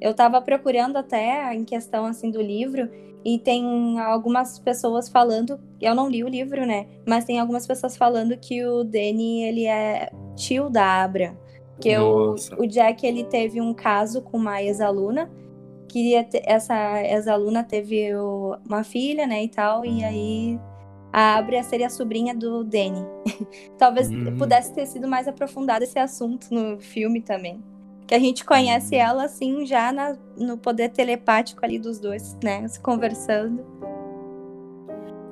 Eu 0.00 0.14
tava 0.14 0.40
procurando 0.40 0.96
até 0.96 1.52
em 1.54 1.64
questão 1.64 2.04
assim 2.04 2.30
do 2.30 2.40
livro 2.40 2.88
e 3.26 3.40
tem 3.40 3.98
algumas 3.98 4.56
pessoas 4.56 5.08
falando, 5.08 5.58
eu 5.80 5.96
não 5.96 6.08
li 6.08 6.22
o 6.22 6.28
livro, 6.28 6.64
né? 6.64 6.86
Mas 7.04 7.24
tem 7.24 7.40
algumas 7.40 7.66
pessoas 7.66 7.96
falando 7.96 8.36
que 8.36 8.64
o 8.64 8.84
Danny, 8.84 9.42
ele 9.42 9.66
é 9.66 10.12
tio 10.36 10.70
da 10.70 11.02
Abra. 11.02 11.36
Que 11.80 11.98
o, 11.98 12.36
o 12.56 12.66
Jack, 12.68 13.04
ele 13.04 13.24
teve 13.24 13.60
um 13.60 13.74
caso 13.74 14.22
com 14.22 14.36
uma 14.36 14.62
ex-aluna. 14.62 15.28
Ter, 15.92 16.42
essa 16.44 17.02
ex-aluna 17.02 17.64
teve 17.64 18.14
uma 18.14 18.84
filha, 18.84 19.26
né, 19.26 19.42
e 19.42 19.48
tal. 19.48 19.84
E 19.84 20.04
aí 20.04 20.60
a 21.12 21.34
Abra 21.34 21.64
seria 21.64 21.88
a 21.88 21.90
sobrinha 21.90 22.32
do 22.32 22.62
Danny. 22.62 23.04
Talvez 23.76 24.08
hum. 24.08 24.36
pudesse 24.38 24.72
ter 24.72 24.86
sido 24.86 25.08
mais 25.08 25.26
aprofundado 25.26 25.82
esse 25.82 25.98
assunto 25.98 26.46
no 26.54 26.78
filme 26.78 27.20
também. 27.20 27.60
Que 28.06 28.14
a 28.14 28.18
gente 28.18 28.44
conhece 28.44 28.94
ela, 28.94 29.24
assim, 29.24 29.66
já 29.66 29.90
na, 29.92 30.16
no 30.36 30.56
poder 30.56 30.90
telepático 30.90 31.64
ali 31.64 31.78
dos 31.78 31.98
dois, 31.98 32.36
né? 32.42 32.66
Se 32.68 32.80
conversando. 32.80 33.64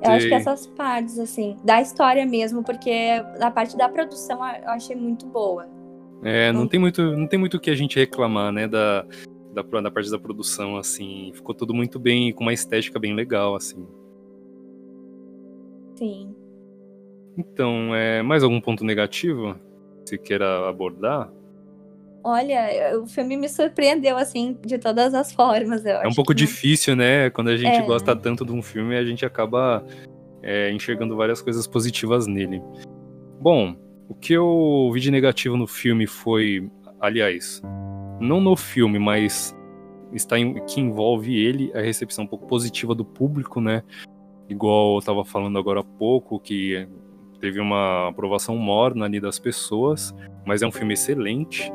Eu 0.03 0.11
acho 0.11 0.27
que 0.27 0.33
essas 0.33 0.67
partes, 0.67 1.17
assim, 1.17 1.57
da 1.63 1.81
história 1.81 2.25
mesmo, 2.25 2.63
porque 2.63 2.91
a 3.39 3.49
parte 3.49 3.75
da 3.75 3.89
produção 3.89 4.37
eu 4.37 4.69
achei 4.69 4.95
muito 4.95 5.25
boa. 5.25 5.67
É, 6.23 6.51
não, 6.51 6.67
tem 6.67 6.79
muito, 6.79 7.01
não 7.01 7.27
tem 7.27 7.39
muito 7.39 7.57
o 7.57 7.59
que 7.59 7.69
a 7.69 7.75
gente 7.75 7.97
reclamar, 7.97 8.51
né, 8.51 8.67
da, 8.67 9.05
da, 9.53 9.61
da 9.81 9.91
parte 9.91 10.11
da 10.11 10.19
produção, 10.19 10.77
assim. 10.77 11.31
Ficou 11.33 11.55
tudo 11.55 11.73
muito 11.73 11.99
bem, 11.99 12.31
com 12.33 12.43
uma 12.43 12.53
estética 12.53 12.99
bem 12.99 13.13
legal, 13.13 13.55
assim. 13.55 13.87
Sim. 15.95 16.35
Então, 17.37 17.95
é, 17.95 18.21
mais 18.21 18.43
algum 18.43 18.61
ponto 18.61 18.83
negativo 18.83 19.55
que 20.03 20.09
você 20.09 20.17
queira 20.17 20.69
abordar? 20.69 21.31
Olha, 22.27 22.99
o 22.99 23.05
filme 23.05 23.37
me 23.37 23.47
surpreendeu, 23.47 24.17
assim, 24.17 24.57
de 24.65 24.79
todas 24.79 25.13
as 25.13 25.31
formas. 25.31 25.85
é 25.85 26.07
um 26.07 26.13
pouco 26.15 26.33
que... 26.33 26.39
difícil, 26.39 26.95
né? 26.95 27.29
Quando 27.29 27.51
a 27.51 27.55
gente 27.55 27.77
é. 27.77 27.81
gosta 27.83 28.15
tanto 28.15 28.43
de 28.43 28.51
um 28.51 28.63
filme, 28.63 28.97
a 28.97 29.05
gente 29.05 29.23
acaba 29.23 29.85
é, 30.41 30.71
enxergando 30.71 31.15
várias 31.15 31.39
coisas 31.39 31.67
positivas 31.67 32.25
nele. 32.25 32.63
Bom, 33.39 33.75
o 34.09 34.15
que 34.15 34.33
eu 34.33 34.89
vi 34.91 35.01
de 35.01 35.11
negativo 35.11 35.55
no 35.55 35.67
filme 35.67 36.07
foi, 36.07 36.67
aliás, 36.99 37.61
não 38.19 38.41
no 38.41 38.55
filme, 38.55 38.97
mas 38.97 39.55
está 40.11 40.39
em, 40.39 40.65
que 40.65 40.81
envolve 40.81 41.37
ele, 41.37 41.71
a 41.75 41.81
recepção 41.81 42.23
um 42.23 42.27
pouco 42.27 42.47
positiva 42.47 42.95
do 42.95 43.05
público, 43.05 43.61
né? 43.61 43.83
Igual 44.49 44.93
eu 44.93 44.99
estava 44.99 45.23
falando 45.23 45.59
agora 45.59 45.81
há 45.81 45.83
pouco, 45.83 46.39
que 46.39 46.87
teve 47.39 47.59
uma 47.59 48.09
aprovação 48.09 48.57
morna 48.57 49.05
ali 49.05 49.19
das 49.19 49.37
pessoas, 49.37 50.11
mas 50.43 50.63
é 50.63 50.67
um 50.67 50.71
filme 50.71 50.95
excelente. 50.95 51.71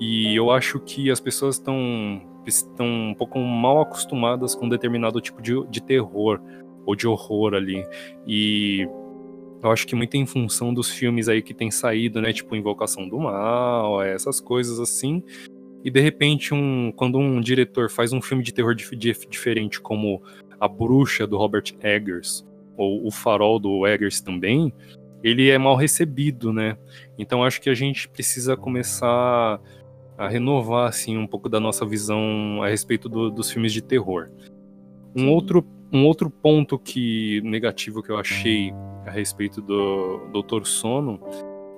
E 0.00 0.34
eu 0.34 0.50
acho 0.50 0.80
que 0.80 1.10
as 1.10 1.20
pessoas 1.20 1.56
estão 1.56 2.22
estão 2.46 2.86
um 2.86 3.14
pouco 3.14 3.38
mal 3.38 3.80
acostumadas 3.80 4.54
com 4.54 4.68
determinado 4.68 5.20
tipo 5.20 5.40
de, 5.40 5.66
de 5.68 5.82
terror 5.82 6.40
ou 6.84 6.94
de 6.94 7.06
horror 7.06 7.54
ali. 7.54 7.86
E 8.26 8.86
eu 9.62 9.70
acho 9.70 9.86
que 9.86 9.94
muito 9.94 10.14
em 10.16 10.26
função 10.26 10.74
dos 10.74 10.90
filmes 10.90 11.28
aí 11.28 11.40
que 11.40 11.54
tem 11.54 11.70
saído, 11.70 12.20
né? 12.20 12.32
Tipo 12.32 12.54
Invocação 12.54 13.08
do 13.08 13.18
Mal, 13.18 14.02
essas 14.02 14.40
coisas 14.40 14.78
assim. 14.78 15.22
E 15.82 15.90
de 15.90 16.00
repente, 16.00 16.52
um, 16.52 16.92
quando 16.92 17.18
um 17.18 17.40
diretor 17.40 17.90
faz 17.90 18.12
um 18.12 18.20
filme 18.20 18.42
de 18.42 18.52
terror 18.52 18.74
dif 18.74 18.94
diferente, 19.28 19.80
como 19.80 20.22
A 20.60 20.68
Bruxa 20.68 21.26
do 21.26 21.36
Robert 21.36 21.74
Eggers, 21.82 22.44
ou 22.76 23.06
O 23.06 23.10
Farol 23.10 23.58
do 23.58 23.86
Eggers 23.86 24.20
também, 24.20 24.72
ele 25.22 25.48
é 25.48 25.56
mal 25.56 25.76
recebido, 25.76 26.52
né? 26.52 26.76
Então 27.18 27.42
acho 27.42 27.60
que 27.60 27.70
a 27.70 27.74
gente 27.74 28.08
precisa 28.08 28.56
começar 28.56 29.60
a 30.16 30.28
renovar 30.28 30.88
assim 30.88 31.16
um 31.16 31.26
pouco 31.26 31.48
da 31.48 31.58
nossa 31.58 31.84
visão 31.84 32.62
a 32.62 32.68
respeito 32.68 33.08
do, 33.08 33.30
dos 33.30 33.50
filmes 33.50 33.72
de 33.72 33.82
terror. 33.82 34.30
Um 35.16 35.30
outro, 35.30 35.64
um 35.92 36.04
outro 36.04 36.30
ponto 36.30 36.78
que 36.78 37.40
negativo 37.42 38.02
que 38.02 38.10
eu 38.10 38.18
achei 38.18 38.72
a 39.06 39.10
respeito 39.10 39.60
do 39.60 40.28
Doutor 40.32 40.66
Sono 40.66 41.20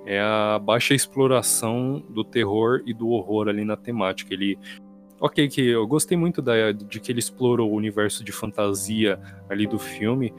é 0.05 0.21
a 0.21 0.57
baixa 0.57 0.93
exploração 0.93 2.03
do 2.09 2.23
terror 2.23 2.81
e 2.85 2.93
do 2.93 3.09
horror 3.09 3.49
ali 3.49 3.65
na 3.65 3.75
temática. 3.75 4.33
Ele 4.33 4.57
Ok, 5.19 5.47
que 5.47 5.67
eu 5.67 5.87
gostei 5.87 6.15
muito 6.15 6.43
da, 6.43 6.71
de 6.71 6.99
que 6.99 7.11
ele 7.11 7.17
explorou 7.19 7.71
o 7.71 7.75
universo 7.75 8.23
de 8.23 8.31
fantasia 8.31 9.19
ali 9.49 9.65
do 9.65 9.79
filme, 9.79 10.31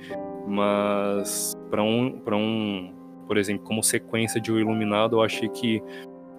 mas 0.47 1.53
para 1.69 1.83
um, 1.83 2.21
para 2.21 2.37
um, 2.37 2.95
por 3.27 3.37
exemplo, 3.37 3.65
como 3.65 3.83
sequência 3.83 4.41
de 4.41 4.53
O 4.53 4.59
Iluminado, 4.59 5.17
eu 5.17 5.23
achei 5.23 5.49
que 5.49 5.83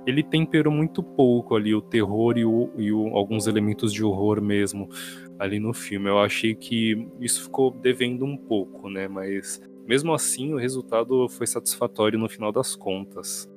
ele 0.05 0.23
temperou 0.23 0.73
muito 0.73 1.03
pouco 1.03 1.55
ali 1.55 1.73
o 1.73 1.81
terror 1.81 2.37
e, 2.37 2.45
o, 2.45 2.71
e 2.77 2.91
o, 2.91 3.15
alguns 3.15 3.47
elementos 3.47 3.93
de 3.93 4.03
horror 4.03 4.41
mesmo 4.41 4.89
ali 5.37 5.59
no 5.59 5.73
filme. 5.73 6.09
Eu 6.09 6.19
achei 6.19 6.55
que 6.55 7.07
isso 7.19 7.43
ficou 7.43 7.71
devendo 7.71 8.25
um 8.25 8.37
pouco, 8.37 8.89
né? 8.89 9.07
Mas 9.07 9.61
mesmo 9.85 10.13
assim, 10.13 10.53
o 10.53 10.57
resultado 10.57 11.27
foi 11.29 11.47
satisfatório 11.47 12.19
no 12.19 12.29
final 12.29 12.51
das 12.51 12.75
contas. 12.75 13.49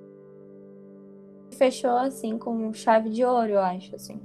Fechou 1.56 1.96
assim 1.96 2.38
com 2.38 2.72
chave 2.72 3.10
de 3.10 3.24
ouro, 3.24 3.52
eu 3.52 3.60
acho, 3.60 3.94
assim. 3.94 4.20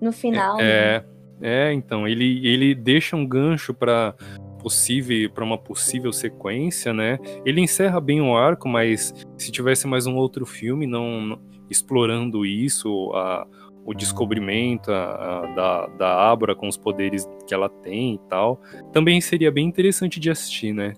No 0.00 0.12
final. 0.12 0.60
É, 0.60 1.04
né? 1.38 1.70
é 1.70 1.72
então 1.72 2.06
ele 2.06 2.46
ele 2.46 2.74
deixa 2.74 3.16
um 3.16 3.26
gancho 3.26 3.72
para 3.72 4.14
possível 4.60 5.30
para 5.30 5.44
uma 5.44 5.58
possível 5.58 6.12
sequência, 6.12 6.92
né? 6.92 7.18
Ele 7.44 7.60
encerra 7.60 8.00
bem 8.00 8.20
o 8.20 8.36
arco, 8.36 8.68
mas 8.68 9.14
se 9.36 9.50
tivesse 9.50 9.86
mais 9.86 10.06
um 10.06 10.16
outro 10.16 10.44
filme 10.44 10.86
não, 10.86 11.20
não 11.20 11.40
explorando 11.70 12.44
isso, 12.44 13.12
a, 13.14 13.46
o 13.84 13.94
descobrimento 13.94 14.92
a, 14.92 15.04
a, 15.04 15.46
da, 15.54 15.86
da 15.86 16.30
Abra 16.30 16.54
com 16.54 16.68
os 16.68 16.76
poderes 16.76 17.28
que 17.46 17.54
ela 17.54 17.68
tem 17.68 18.14
e 18.14 18.18
tal, 18.28 18.60
também 18.92 19.20
seria 19.20 19.50
bem 19.50 19.66
interessante 19.66 20.20
de 20.20 20.30
assistir, 20.30 20.72
né? 20.72 20.94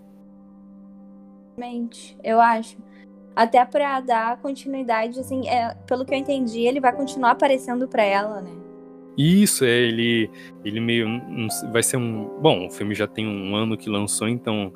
Eu 2.24 2.40
acho. 2.40 2.76
Até 3.34 3.64
para 3.64 4.00
dar 4.00 4.38
continuidade, 4.38 5.18
assim, 5.20 5.48
é, 5.48 5.74
pelo 5.86 6.04
que 6.04 6.12
eu 6.12 6.18
entendi, 6.18 6.60
ele 6.60 6.80
vai 6.80 6.94
continuar 6.94 7.30
aparecendo 7.30 7.88
para 7.88 8.02
ela, 8.02 8.42
né? 8.42 8.61
Isso, 9.16 9.64
é, 9.64 9.70
ele, 9.70 10.30
ele 10.64 10.80
meio. 10.80 11.06
Vai 11.72 11.82
ser 11.82 11.96
um. 11.96 12.40
Bom, 12.40 12.66
o 12.66 12.70
filme 12.70 12.94
já 12.94 13.06
tem 13.06 13.26
um 13.26 13.54
ano 13.54 13.76
que 13.76 13.90
lançou, 13.90 14.28
então. 14.28 14.72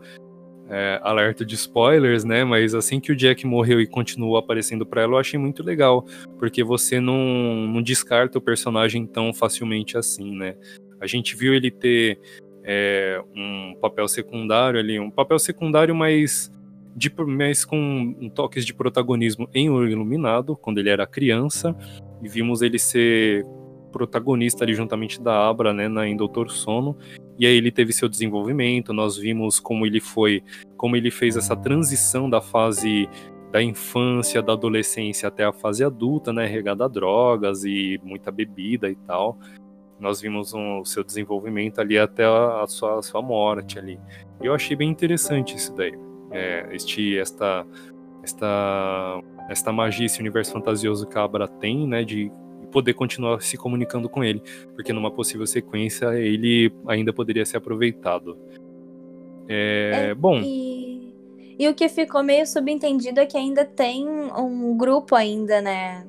É, 0.68 0.99
alerta 1.05 1.44
de 1.44 1.55
spoilers, 1.55 2.25
né? 2.25 2.42
Mas 2.42 2.75
assim 2.75 2.99
que 2.99 3.12
o 3.12 3.16
Jack 3.16 3.46
morreu 3.46 3.81
e 3.81 3.87
continuou 3.87 4.37
aparecendo 4.37 4.85
para 4.85 5.03
ela, 5.03 5.12
eu 5.12 5.18
achei 5.18 5.38
muito 5.38 5.62
legal, 5.62 6.05
porque 6.40 6.64
você 6.64 6.99
não, 6.99 7.68
não 7.68 7.81
descarta 7.81 8.37
o 8.37 8.40
personagem 8.40 9.07
tão 9.07 9.33
facilmente 9.33 9.96
assim, 9.96 10.37
né? 10.37 10.57
A 11.01 11.07
gente 11.07 11.37
viu 11.37 11.55
ele 11.55 11.70
ter 11.70 12.18
é, 12.64 13.22
um 13.35 13.77
papel 13.81 14.09
secundário 14.09 14.81
ali, 14.81 14.99
um 14.99 15.11
papel 15.11 15.38
secundário, 15.38 15.94
mas, 15.94 16.51
de, 16.96 17.12
mas 17.25 17.64
com 17.64 18.29
toques 18.35 18.66
de 18.66 18.75
protagonismo 18.75 19.49
em 19.55 19.70
O 19.70 19.87
Iluminado, 19.87 20.57
quando 20.57 20.79
ele 20.79 20.90
era 20.90 21.07
criança, 21.07 21.77
e 22.20 22.29
vimos 22.29 22.62
ele 22.62 22.79
ser 22.79 23.44
protagonista 23.96 24.62
ali 24.62 24.74
juntamente 24.74 25.22
da 25.22 25.48
Abra, 25.48 25.72
né, 25.72 25.88
na, 25.88 26.06
em 26.06 26.14
Doutor 26.14 26.50
Sono. 26.50 26.96
E 27.38 27.46
aí 27.46 27.56
ele 27.56 27.70
teve 27.70 27.92
seu 27.92 28.09
desenvolvimento, 28.09 28.92
nós 28.92 29.16
vimos 29.16 29.59
como 29.59 29.87
ele 29.87 30.00
foi, 30.00 30.42
como 30.76 30.96
ele 30.96 31.11
fez 31.11 31.37
essa 31.37 31.56
transição 31.56 32.28
da 32.28 32.42
fase 32.42 33.09
da 33.50 33.62
infância, 33.62 34.42
da 34.42 34.52
adolescência 34.52 35.28
até 35.28 35.44
a 35.44 35.52
fase 35.52 35.82
adulta, 35.82 36.30
né, 36.30 36.46
regada 36.46 36.85
a 36.85 36.88
drogas 36.88 37.64
e 37.64 37.98
muita 38.04 38.30
bebida 38.30 38.90
e 38.90 38.96
tal. 38.96 39.38
Nós 39.98 40.20
vimos 40.20 40.52
um, 40.52 40.80
o 40.80 40.85
seu 40.85 41.02
desenvolvimento 41.02 41.80
ali 41.80 41.98
até 41.98 42.24
a, 42.24 42.62
a, 42.62 42.66
sua, 42.66 42.98
a 42.98 43.02
sua 43.02 43.22
morte 43.22 43.78
ali. 43.78 43.98
E 44.42 44.46
eu 44.46 44.52
achei 44.52 44.76
bem 44.76 44.90
interessante 44.90 45.56
isso 45.56 45.74
daí. 45.74 45.94
É, 46.30 46.68
este, 46.72 47.16
esta, 47.16 47.64
esta, 48.22 49.22
esta 49.48 49.72
magia, 49.72 50.04
esse 50.04 50.20
universo 50.20 50.52
fantasioso 50.52 51.06
que 51.06 51.16
a 51.16 51.24
Abra 51.24 51.48
tem, 51.48 51.87
né, 51.88 52.04
de 52.04 52.30
poder 52.77 52.93
continuar 52.93 53.41
se 53.41 53.57
comunicando 53.57 54.07
com 54.07 54.23
ele, 54.23 54.43
porque 54.75 54.93
numa 54.93 55.11
possível 55.11 55.47
sequência 55.47 56.15
ele 56.15 56.71
ainda 56.87 57.11
poderia 57.11 57.47
ser 57.47 57.57
aproveitado. 57.57 58.37
É, 59.49 60.09
é 60.11 60.15
bom. 60.15 60.41
E, 60.45 61.15
e, 61.59 61.67
o 61.69 61.75
que 61.75 61.89
ficou 61.89 62.23
meio 62.23 62.47
subentendido 62.47 63.19
é 63.19 63.25
que 63.25 63.39
ainda 63.39 63.65
tem 63.65 64.07
um 64.07 64.77
grupo 64.77 65.15
ainda, 65.15 65.62
né? 65.62 66.07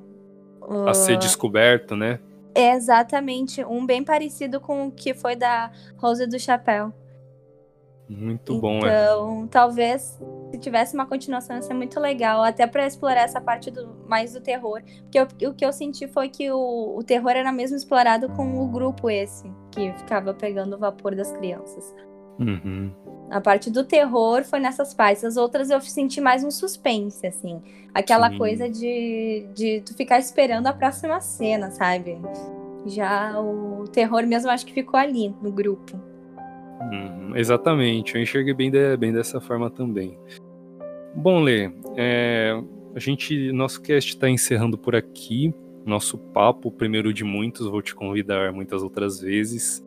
A 0.86 0.94
ser 0.94 1.18
descoberto, 1.18 1.96
né? 1.96 2.20
É 2.54 2.74
exatamente, 2.74 3.64
um 3.64 3.86
bem 3.86 4.04
parecido 4.04 4.60
com 4.60 4.88
o 4.88 4.92
que 4.92 5.14
foi 5.14 5.38
da 5.38 5.72
Rosa 5.96 6.28
do 6.28 6.38
Chapéu. 6.38 6.92
Muito 8.10 8.60
bom, 8.60 8.78
então, 8.78 8.89
é. 8.89 9.04
Então, 9.04 9.48
talvez 9.48 10.20
se 10.52 10.58
tivesse 10.60 10.93
uma 10.93 11.06
continuação 11.06 11.56
ia 11.56 11.62
ser 11.62 11.74
muito 11.74 12.00
legal, 12.00 12.41
até 12.41 12.65
para 12.65 12.86
explorar 12.86 13.22
essa 13.22 13.41
parte 13.41 13.70
do, 13.70 13.96
mais 14.08 14.34
do 14.34 14.39
terror. 14.39 14.82
Porque 15.04 15.20
eu, 15.20 15.50
o 15.50 15.54
que 15.54 15.65
eu 15.65 15.74
senti 15.74 16.08
foi 16.08 16.30
que 16.30 16.50
o, 16.50 16.98
o 16.98 17.04
terror 17.04 17.32
era 17.32 17.52
mesmo 17.52 17.76
explorado 17.76 18.30
com 18.30 18.62
o 18.62 18.67
grupo 18.67 19.10
esse, 19.10 19.52
que 19.72 19.91
ficava 19.93 20.34
pegando 20.34 20.76
o 20.76 20.80
vapor 20.80 21.15
das 21.15 21.32
crianças. 21.34 21.93
Uhum. 22.39 22.91
A 23.30 23.41
parte 23.41 23.70
do 23.70 23.84
terror 23.84 24.46
foi 24.46 24.60
nessas 24.60 24.93
partes. 24.93 25.24
As 25.26 25.36
outras 25.36 25.70
eu 25.70 25.82
senti 25.82 26.22
mais 26.22 26.43
um 26.46 26.52
suspense, 26.52 27.28
assim. 27.28 27.62
Aquela 27.93 28.30
Sim. 28.30 28.38
coisa 28.38 28.70
de, 28.70 29.48
de 29.54 29.82
tu 29.82 29.93
ficar 29.93 30.20
esperando 30.20 30.67
a 30.67 30.74
próxima 30.74 31.20
cena, 31.20 31.72
sabe? 31.72 32.17
Já 32.86 33.38
o 33.41 33.84
terror 33.91 34.26
mesmo 34.26 34.50
acho 34.50 34.65
que 34.65 34.72
ficou 34.72 34.98
ali, 34.98 35.36
no 35.41 35.52
grupo. 35.52 36.00
Hum, 36.82 37.36
exatamente, 37.36 38.16
eu 38.16 38.22
enxerguei 38.22 38.54
bem, 38.54 38.70
de, 38.72 38.96
bem 38.98 39.12
dessa 39.12 39.42
forma 39.42 39.70
também. 39.70 40.18
Bom, 41.16 41.42
Lê, 41.42 41.72
é, 41.96 42.62
a 42.96 43.00
gente, 43.00 43.52
nosso 43.52 43.82
cast 43.82 44.10
está 44.10 44.30
encerrando 44.30 44.78
por 44.78 44.96
aqui. 44.96 45.54
Nosso 45.86 46.18
papo, 46.18 46.70
primeiro 46.70 47.13
de 47.13 47.24
muitos, 47.24 47.66
vou 47.66 47.82
te 47.82 47.96
convidar 47.96 48.52
muitas 48.52 48.84
outras 48.84 49.22
vezes. 49.22 49.84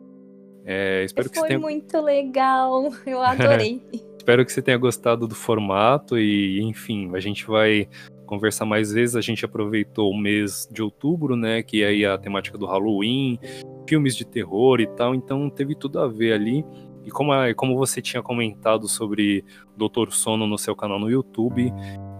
É, 0.65 1.03
espero 1.03 1.27
Foi 1.27 1.33
que 1.33 1.39
você 1.39 1.47
tenha... 1.47 1.59
muito 1.59 2.01
legal, 2.01 2.91
eu 3.05 3.21
adorei. 3.21 3.81
espero 4.17 4.45
que 4.45 4.51
você 4.51 4.61
tenha 4.61 4.77
gostado 4.77 5.27
do 5.27 5.35
formato 5.35 6.17
e, 6.17 6.61
enfim, 6.61 7.11
a 7.15 7.19
gente 7.19 7.45
vai 7.45 7.87
conversar 8.31 8.65
mais 8.65 8.93
vezes. 8.93 9.17
A 9.17 9.21
gente 9.21 9.43
aproveitou 9.43 10.09
o 10.09 10.17
mês 10.17 10.65
de 10.71 10.81
outubro, 10.81 11.35
né? 11.35 11.61
Que 11.61 11.83
é 11.83 11.87
aí 11.87 12.05
a 12.05 12.17
temática 12.17 12.57
do 12.57 12.65
Halloween, 12.65 13.37
filmes 13.85 14.15
de 14.15 14.25
terror 14.25 14.79
e 14.79 14.87
tal. 14.87 15.13
Então 15.13 15.49
teve 15.49 15.75
tudo 15.75 15.99
a 15.99 16.07
ver 16.07 16.31
ali. 16.31 16.65
E 17.03 17.11
como, 17.11 17.31
como 17.55 17.75
você 17.75 18.01
tinha 18.01 18.23
comentado 18.23 18.87
sobre 18.87 19.43
Doutor 19.75 20.13
Sono 20.13 20.47
no 20.47 20.57
seu 20.57 20.75
canal 20.75 20.97
no 20.97 21.09
YouTube, 21.09 21.73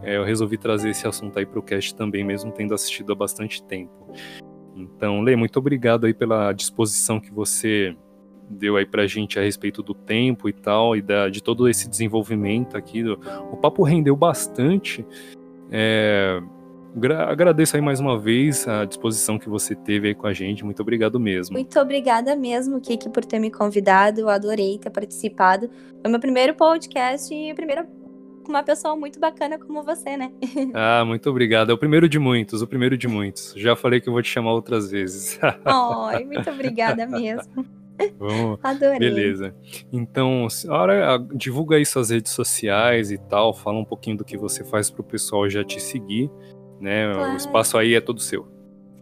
é, 0.03 0.17
eu 0.17 0.25
resolvi 0.25 0.57
trazer 0.57 0.89
esse 0.89 1.07
assunto 1.07 1.39
aí 1.39 1.45
para 1.45 1.59
o 1.59 1.63
cast 1.63 1.95
também, 1.95 2.25
mesmo 2.25 2.51
tendo 2.51 2.73
assistido 2.73 3.13
há 3.13 3.15
bastante 3.15 3.63
tempo. 3.63 4.13
Então, 4.75 5.21
Lê, 5.21 5.35
muito 5.35 5.57
obrigado 5.57 6.07
aí 6.07 6.13
pela 6.13 6.51
disposição 6.51 7.21
que 7.21 7.31
você 7.31 7.95
deu 8.49 8.75
aí 8.75 8.85
pra 8.85 9.07
gente 9.07 9.39
a 9.39 9.43
respeito 9.43 9.81
do 9.81 9.93
tempo 9.93 10.49
e 10.49 10.53
tal, 10.53 10.97
e 10.97 11.01
da, 11.01 11.29
de 11.29 11.41
todo 11.41 11.69
esse 11.69 11.87
desenvolvimento 11.87 12.75
aqui. 12.75 13.03
O 13.07 13.55
papo 13.57 13.83
rendeu 13.83 14.15
bastante. 14.15 15.05
É, 15.71 16.41
agradeço 17.27 17.75
aí 17.75 17.81
mais 17.81 17.99
uma 17.99 18.19
vez 18.19 18.67
a 18.67 18.83
disposição 18.83 19.39
que 19.39 19.47
você 19.47 19.73
teve 19.73 20.09
aí 20.09 20.15
com 20.15 20.27
a 20.27 20.33
gente. 20.33 20.65
Muito 20.65 20.81
obrigado 20.81 21.19
mesmo. 21.19 21.53
Muito 21.53 21.79
obrigada 21.79 22.35
mesmo, 22.35 22.81
Kiki, 22.81 23.09
por 23.09 23.23
ter 23.23 23.39
me 23.39 23.49
convidado. 23.49 24.19
Eu 24.19 24.29
adorei 24.29 24.77
ter 24.77 24.89
participado. 24.89 25.69
Foi 26.01 26.11
meu 26.11 26.19
primeiro 26.19 26.53
podcast 26.53 27.33
e 27.33 27.53
primeiro 27.53 27.85
com 28.43 28.49
uma 28.49 28.63
pessoa 28.63 28.95
muito 28.95 29.19
bacana 29.19 29.57
como 29.57 29.83
você, 29.83 30.17
né? 30.17 30.31
ah, 30.73 31.05
muito 31.05 31.29
obrigado. 31.29 31.71
É 31.71 31.73
o 31.73 31.77
primeiro 31.77 32.09
de 32.09 32.19
muitos, 32.19 32.61
o 32.61 32.67
primeiro 32.67 32.97
de 32.97 33.07
muitos. 33.07 33.53
Já 33.55 33.75
falei 33.75 34.01
que 34.01 34.09
eu 34.09 34.13
vou 34.13 34.21
te 34.21 34.29
chamar 34.29 34.51
outras 34.51 34.91
vezes. 34.91 35.39
Ai, 35.63 36.25
muito 36.25 36.49
obrigada 36.49 37.05
mesmo. 37.07 37.65
Vamos. 38.17 38.59
Adorei. 38.63 38.99
Beleza. 38.99 39.55
Então, 39.91 40.47
hora 40.69 41.17
divulga 41.33 41.75
aí 41.75 41.85
suas 41.85 42.09
redes 42.09 42.31
sociais 42.31 43.11
e 43.11 43.17
tal, 43.17 43.53
fala 43.53 43.79
um 43.79 43.85
pouquinho 43.85 44.17
do 44.17 44.25
que 44.25 44.37
você 44.37 44.63
faz 44.63 44.89
para 44.89 45.01
o 45.01 45.03
pessoal 45.03 45.49
já 45.49 45.63
te 45.63 45.79
seguir, 45.79 46.29
né? 46.79 47.13
Claro. 47.13 47.33
O 47.33 47.37
espaço 47.37 47.77
aí 47.77 47.93
é 47.93 48.01
todo 48.01 48.19
seu. 48.19 48.47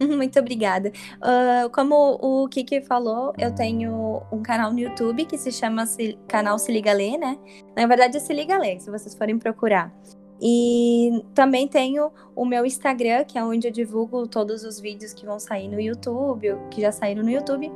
Muito 0.00 0.38
obrigada. 0.38 0.92
Uh, 1.18 1.68
como 1.70 2.18
o 2.20 2.48
Kiki 2.48 2.80
falou, 2.82 3.32
eu 3.38 3.54
tenho 3.54 4.22
um 4.32 4.42
canal 4.42 4.72
no 4.72 4.78
YouTube 4.78 5.26
que 5.26 5.36
se 5.36 5.52
chama 5.52 5.84
se, 5.86 6.18
Canal 6.26 6.58
Se 6.58 6.72
Liga 6.72 6.92
Lê, 6.92 7.18
né? 7.18 7.38
Na 7.76 7.86
verdade 7.86 8.16
é 8.16 8.20
Se 8.20 8.32
Liga 8.32 8.58
Lê, 8.58 8.78
se 8.78 8.90
vocês 8.90 9.14
forem 9.14 9.38
procurar. 9.38 9.92
E 10.42 11.22
também 11.34 11.68
tenho 11.68 12.10
o 12.34 12.46
meu 12.46 12.64
Instagram, 12.64 13.24
que 13.24 13.36
é 13.36 13.44
onde 13.44 13.68
eu 13.68 13.70
divulgo 13.70 14.26
todos 14.26 14.64
os 14.64 14.80
vídeos 14.80 15.12
que 15.12 15.26
vão 15.26 15.38
sair 15.38 15.68
no 15.68 15.78
YouTube, 15.78 16.56
que 16.70 16.80
já 16.80 16.90
saíram 16.90 17.22
no 17.22 17.30
YouTube 17.30 17.70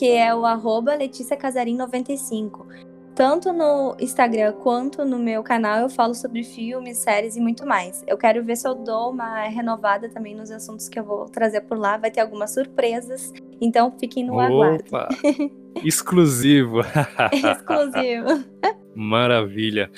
que 0.00 0.10
é 0.10 0.34
o 0.34 0.46
arroba 0.46 0.94
Letícia 0.94 1.36
Casarim 1.36 1.76
95. 1.76 2.66
Tanto 3.14 3.52
no 3.52 3.94
Instagram 4.00 4.52
quanto 4.54 5.04
no 5.04 5.18
meu 5.18 5.42
canal 5.42 5.78
eu 5.80 5.90
falo 5.90 6.14
sobre 6.14 6.42
filmes, 6.42 6.96
séries 6.96 7.36
e 7.36 7.40
muito 7.40 7.66
mais. 7.66 8.02
Eu 8.06 8.16
quero 8.16 8.42
ver 8.42 8.56
se 8.56 8.66
eu 8.66 8.74
dou 8.74 9.10
uma 9.10 9.42
renovada 9.42 10.08
também 10.08 10.34
nos 10.34 10.50
assuntos 10.50 10.88
que 10.88 10.98
eu 10.98 11.04
vou 11.04 11.26
trazer 11.26 11.60
por 11.60 11.76
lá. 11.76 11.98
Vai 11.98 12.10
ter 12.10 12.22
algumas 12.22 12.54
surpresas, 12.54 13.30
então 13.60 13.94
fiquem 14.00 14.24
no 14.24 14.36
Opa. 14.36 14.46
aguardo. 14.46 14.84
Exclusivo. 15.84 16.80
Exclusivo. 17.30 18.42
Maravilha. 18.94 19.90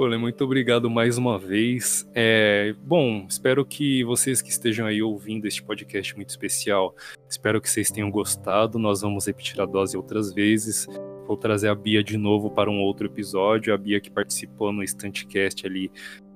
Olha, 0.00 0.16
muito 0.16 0.44
obrigado 0.44 0.88
mais 0.88 1.18
uma 1.18 1.36
vez. 1.36 2.08
É, 2.14 2.72
bom, 2.84 3.26
espero 3.28 3.66
que 3.66 4.04
vocês 4.04 4.40
que 4.40 4.48
estejam 4.48 4.86
aí 4.86 5.02
ouvindo 5.02 5.44
este 5.44 5.60
podcast 5.60 6.14
muito 6.14 6.28
especial, 6.28 6.94
espero 7.28 7.60
que 7.60 7.68
vocês 7.68 7.90
tenham 7.90 8.08
gostado. 8.08 8.78
Nós 8.78 9.00
vamos 9.00 9.26
repetir 9.26 9.60
a 9.60 9.66
dose 9.66 9.96
outras 9.96 10.32
vezes. 10.32 10.86
Vou 11.26 11.36
trazer 11.36 11.66
a 11.66 11.74
Bia 11.74 12.00
de 12.04 12.16
novo 12.16 12.48
para 12.48 12.70
um 12.70 12.80
outro 12.80 13.08
episódio. 13.08 13.74
A 13.74 13.76
Bia 13.76 14.00
que 14.00 14.08
participou 14.08 14.72
no 14.72 14.84
Instantcast 14.84 15.66
ali 15.66 15.90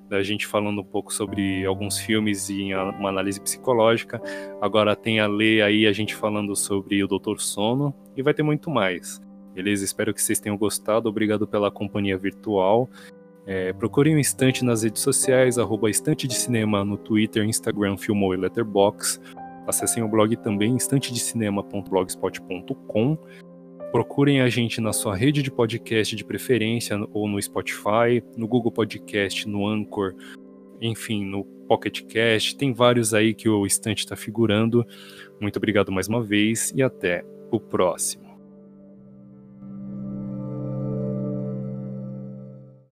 da 0.09 0.25
gente 0.25 0.45
falando 0.45 0.81
um 0.81 0.85
pouco 0.85 1.15
sobre 1.15 1.65
alguns 1.65 1.99
filmes 1.99 2.51
e 2.51 2.75
uma 2.75 3.11
análise 3.11 3.41
psicológica. 3.41 4.21
Agora 4.61 4.97
tem 4.97 5.21
a 5.21 5.29
Lê 5.29 5.63
aí 5.63 5.87
a 5.87 5.93
gente 5.93 6.17
falando 6.17 6.57
sobre 6.57 7.05
o 7.05 7.07
Doutor 7.07 7.41
Sono 7.41 7.95
e 8.17 8.25
vai 8.25 8.35
ter 8.35 8.43
muito 8.43 8.69
mais. 8.69 9.21
Beleza? 9.55 9.85
Espero 9.85 10.15
que 10.15 10.23
vocês 10.23 10.41
tenham 10.41 10.57
gostado. 10.57 11.09
Obrigado 11.09 11.47
pela 11.47 11.71
companhia 11.71 12.17
virtual. 12.17 12.89
É, 13.47 13.73
procurem 13.73 14.15
o 14.15 14.21
Estante 14.21 14.65
nas 14.65 14.85
redes 14.85 15.03
sociais, 15.03 15.59
arroba 15.59 15.91
Estante 15.91 16.29
de 16.29 16.35
Cinema 16.35 16.85
no 16.85 16.97
Twitter, 16.97 17.45
Instagram, 17.45 17.97
Filmou 17.97 18.33
e 18.35 18.37
Letterbox. 18.37 19.21
Acessem 19.67 20.01
o 20.03 20.09
blog 20.09 20.37
também, 20.37 20.77
estantedecinema.blogspot.com. 20.77 23.19
Procurem 23.91 24.41
a 24.41 24.49
gente 24.49 24.81
na 24.81 24.93
sua 24.93 25.17
rede 25.17 25.43
de 25.43 25.51
podcast 25.51 26.15
de 26.17 26.25
preferência, 26.25 26.99
ou 27.13 27.29
no 27.29 27.43
Spotify, 27.43 28.23
no 28.37 28.47
Google 28.49 28.73
Podcast, 28.73 29.49
no 29.49 29.67
Anchor, 29.67 30.15
enfim, 30.81 31.25
no 31.25 31.45
Pocket 31.45 32.03
Cast. 32.07 32.57
Tem 32.57 32.73
vários 32.73 33.13
aí 33.13 33.35
que 33.35 33.49
o 33.49 33.67
Estante 33.67 33.99
está 34.01 34.17
figurando. 34.17 34.87
Muito 35.41 35.57
obrigado 35.57 35.93
mais 35.93 36.09
uma 36.09 36.23
vez 36.23 36.73
e 36.75 36.83
até 36.83 37.25
o 37.51 37.61
próximo. 37.61 38.22